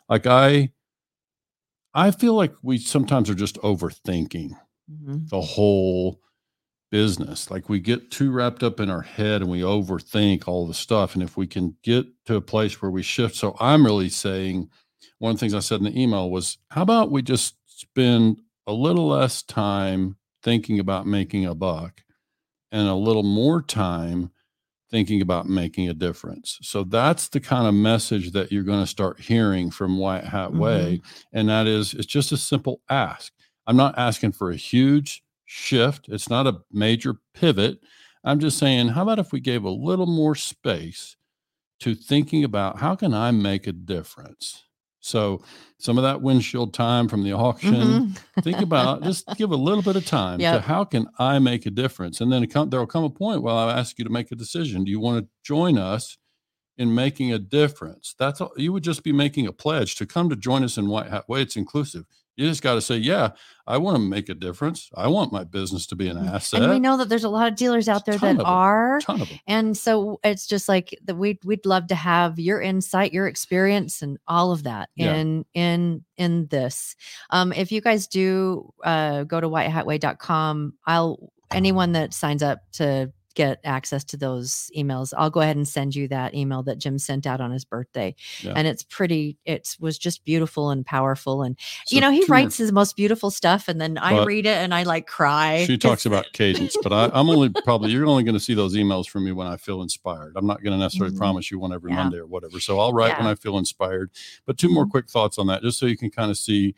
[0.09, 0.71] like I
[1.95, 4.53] I feel like we sometimes are just overthinking
[4.91, 5.29] Mhm.
[5.29, 6.21] the whole
[6.91, 7.51] business.
[7.51, 11.15] Like we get too wrapped up in our head and we overthink all the stuff.
[11.15, 14.69] And if we can get to a place where we shift, so I'm really saying
[15.19, 18.41] one of the things I said in the email was, how about we just spend
[18.67, 22.03] a little less time thinking about making a buck
[22.73, 24.31] and a little more time
[24.91, 26.59] thinking about making a difference.
[26.63, 30.53] So that's the kind of message that you're going to start hearing from White Hat
[30.53, 31.01] Way.
[31.01, 31.39] Mm-hmm.
[31.39, 33.33] And that is, it's just a simple ask.
[33.67, 35.23] I'm not asking for a huge
[35.61, 37.81] shift, it's not a major pivot.
[38.23, 41.17] I'm just saying, how about if we gave a little more space
[41.81, 44.63] to thinking about how can I make a difference?
[45.01, 45.43] So
[45.79, 48.19] some of that windshield time from the auction, Mhm.
[48.45, 51.71] think about just give a little bit of time to how can I make a
[51.71, 54.37] difference, and then come, there'll come a point where I'll ask you to make a
[54.37, 54.85] decision.
[54.85, 56.17] Do you want to join us
[56.77, 58.15] in making a difference?
[58.19, 58.53] That's all.
[58.57, 61.29] You would just be making a pledge to come to join us in White Hat
[61.29, 61.43] Way.
[61.43, 62.05] It's inclusive.
[62.41, 63.31] You just got to say, yeah,
[63.67, 64.89] I want to make a difference.
[64.97, 66.63] I want my business to be an asset.
[66.63, 68.99] and we know that there's a lot of dealers out there that are.
[69.01, 69.39] ton of them.
[69.47, 74.01] And so it's just like that we'd we'd love to have your insight, your experience,
[74.01, 75.15] and all of that Yeah.
[75.17, 76.97] in in in this.
[77.29, 83.13] Um, if you guys do uh, go to whitehatway.com, I'll anyone that signs up to
[83.41, 86.99] get access to those emails, I'll go ahead and send you that email that Jim
[86.99, 88.15] sent out on his birthday.
[88.43, 88.53] Yeah.
[88.57, 91.43] And it's pretty, it was just beautiful and powerful.
[91.43, 94.27] And So you know, he more- writes his most beautiful stuff, and then I But
[94.27, 95.65] read it and I like cry.
[95.65, 98.75] She talks about cadence, but I, I'm only probably you're only going to see those
[98.75, 100.35] emails from me when I feel inspired.
[100.37, 101.19] I'm not going to necessarily Mhm.
[101.19, 102.03] promise you one every Yeah.
[102.03, 102.61] Monday or whatever.
[102.61, 104.11] So I'll write when I feel inspired.
[104.47, 104.91] But two more Mhm.
[104.91, 106.75] quick thoughts on that, just so you can kind of see,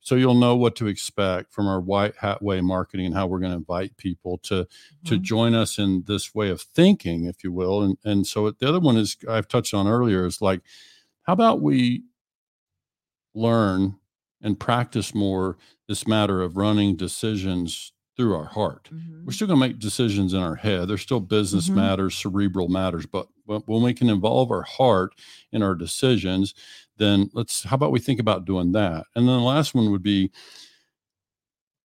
[0.00, 3.38] so you'll know what to expect from our White Hat Way marketing and how we're
[3.40, 4.66] going to invite people to
[5.04, 5.22] to Mhm.
[5.22, 7.82] join us in this way of thinking, if you will.
[7.82, 10.62] And and so the other one is I've touched on earlier is like,
[11.24, 12.04] how about we
[13.34, 13.96] learn
[14.42, 15.56] and practice more
[15.88, 18.88] this matter of running decisions through our heart.
[18.92, 19.24] Mhm.
[19.24, 20.88] We're still going to make decisions in our head.
[20.88, 21.74] There's still business Mhm.
[21.74, 23.28] matters, cerebral matters, but
[23.66, 25.14] when we can involve our heart
[25.52, 26.54] in our decisions,
[26.96, 29.06] then let's how about we think about doing that?
[29.14, 30.30] And then the last one would be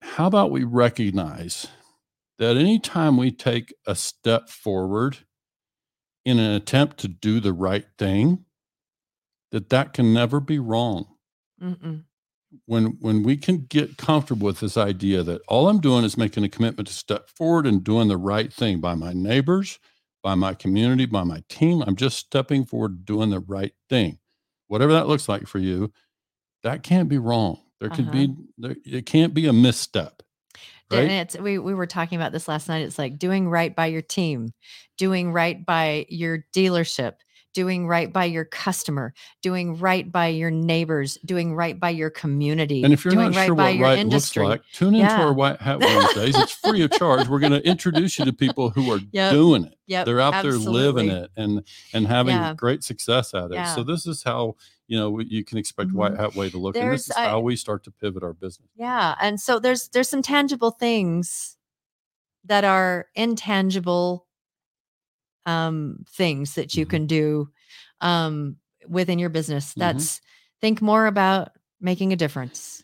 [0.02, 1.68] how about we recognize
[2.38, 5.18] that anytime we take a step forward
[6.26, 8.46] in an attempt to do the right thing,
[9.52, 11.06] that that can never be wrong
[11.62, 12.04] Mm-mm.
[12.66, 16.44] when when we can get comfortable with this idea that all I'm doing is making
[16.44, 19.80] a commitment to step forward and doing the right thing by my neighbors,
[20.26, 24.18] by my community, by my team, I'm just stepping forward doing the right thing.
[24.70, 25.94] Whatever that looks like for you,
[26.64, 27.62] that can't be wrong.
[27.80, 28.26] There could Uh-huh.
[28.26, 30.24] be there, it can't be a misstep.
[30.90, 32.82] And it's we we were talking about this last night.
[32.82, 34.52] It's like doing right by your team,
[34.98, 37.18] doing right by your dealership,
[37.56, 42.84] doing right by your customer, doing right by your neighbors, doing right by your community,
[42.84, 44.44] And if you're doing not right sure by what your right industry.
[44.46, 46.38] looks like, tune into our White Hat Wednesdays.
[46.38, 47.28] it's free of charge.
[47.28, 49.32] We're going to introduce you to people who are Yep.
[49.32, 49.76] doing it.
[49.88, 52.54] Yep, they're out there living it and and having Yeah.
[52.56, 53.68] great success at it.
[53.76, 54.56] So this is how
[54.88, 55.92] you know you can expect.
[55.94, 56.22] White mm-hmm.
[56.22, 58.34] Hat Way to look, and this There's, is I- how we start to pivot our
[58.34, 58.68] business.
[58.76, 61.56] Yeah, and so there's there's some tangible things
[62.46, 64.25] that are intangible
[65.46, 66.90] um things that you Mhm.
[66.90, 67.50] can do
[68.02, 69.74] um within your business.
[69.74, 69.80] Mhm.
[69.80, 70.22] That's
[70.62, 72.84] think more about making a difference.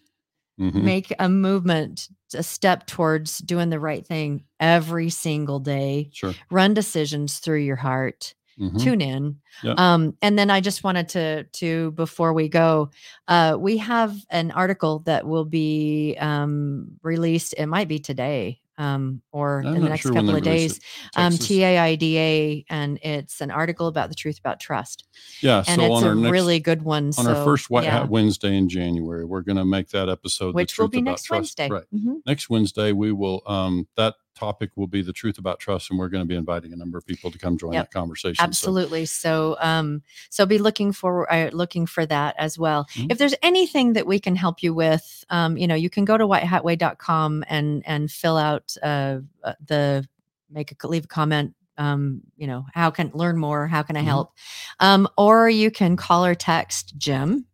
[0.59, 0.83] Mhm.
[0.83, 6.09] Make a movement, a step towards doing the right thing every single day.
[6.13, 6.35] Sure.
[6.51, 8.35] Run decisions through your heart.
[8.59, 8.79] Mhm.
[8.79, 9.37] Tune in.
[9.77, 12.91] Um, and then I just wanted to to before we go,
[13.27, 17.53] uh, we have an article that will be um, released.
[17.57, 18.60] It might be today.
[18.81, 20.79] Um, or I'm in the next sure couple of days.
[21.15, 21.33] Um?
[21.33, 25.07] TAIDA, and it's an article about the truth about trust,
[25.41, 25.63] yeah.
[25.67, 27.05] and so it's on a our next really good one.
[27.05, 30.09] on so, our first White yeah, Hat Wednesday in January, we're going to make that
[30.09, 31.59] episode, which will be next trust.
[31.59, 31.69] Wednesday.
[31.69, 31.83] Right.
[31.93, 32.21] Mhm.
[32.25, 33.43] Next Wednesday, we will.
[33.45, 36.73] Um, that topic will be the truth about trust, and we're going to be inviting
[36.73, 37.85] a number of people to come join Yep.
[37.91, 38.43] that conversation.
[38.43, 39.05] Absolutely.
[39.05, 42.85] So, um, so be looking for uh, looking for that as well.
[42.95, 43.11] Mhm.
[43.11, 46.17] If there's anything that we can help you with, um, you know, you can go
[46.17, 50.07] to whitehatway.com and and fill out uh, uh, the
[50.49, 51.53] make a leave a comment.
[51.77, 53.67] Um, you know, how can learn more?
[53.67, 54.05] How can I Mhm.
[54.05, 54.33] help?
[54.79, 57.45] Um, or you can call or text Jim.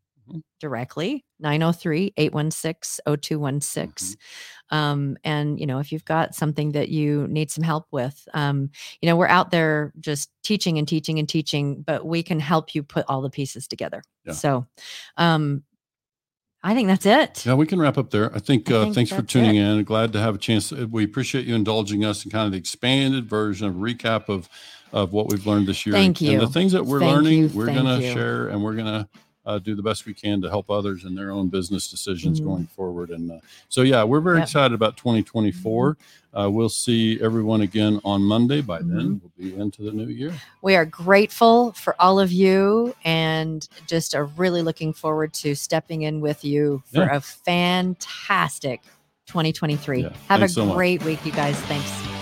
[0.60, 4.18] Directly 903 816 0216
[4.70, 4.76] Mm-hmm.
[4.78, 8.70] um, and you know if you've got something that you need some help with um,
[9.02, 12.76] you know we're out there just teaching and teaching and teaching but we can help
[12.76, 14.34] you put all the pieces together Yeah.
[14.34, 14.66] so
[15.16, 15.64] um,
[16.64, 18.34] i think that's it Yeah, we can wrap up there.
[18.36, 19.64] I think, I uh, think thanks for tuning it.
[19.64, 19.84] in.
[19.84, 20.72] Glad to have a chance.
[20.74, 24.50] uh, We appreciate you indulging us in kind of the expanded version of recap of
[24.94, 25.94] of what we've learned this year.
[25.94, 27.50] Thank And the things that we're Thank learning, you.
[27.54, 29.08] we're going to share and we're going to
[29.48, 32.44] uh, do the best we can to help others in their own business decisions Mhm.
[32.46, 33.10] going forward.
[33.10, 33.40] And uh,
[33.70, 34.48] so, yeah, we're very Yep.
[34.48, 35.98] excited about 2024.
[36.38, 38.62] Uh, we'll see everyone again on Monday.
[38.62, 38.96] By Mm-hmm.
[38.98, 40.34] then, we'll be into the new year.
[40.62, 46.02] we are grateful for all of you and just are really looking forward to stepping
[46.04, 47.16] in with you for Yeah.
[47.16, 48.82] a fantastic
[49.28, 50.10] 2023 Yeah.
[50.28, 50.76] have a Thanks so much.
[50.76, 52.17] great week you guys thanks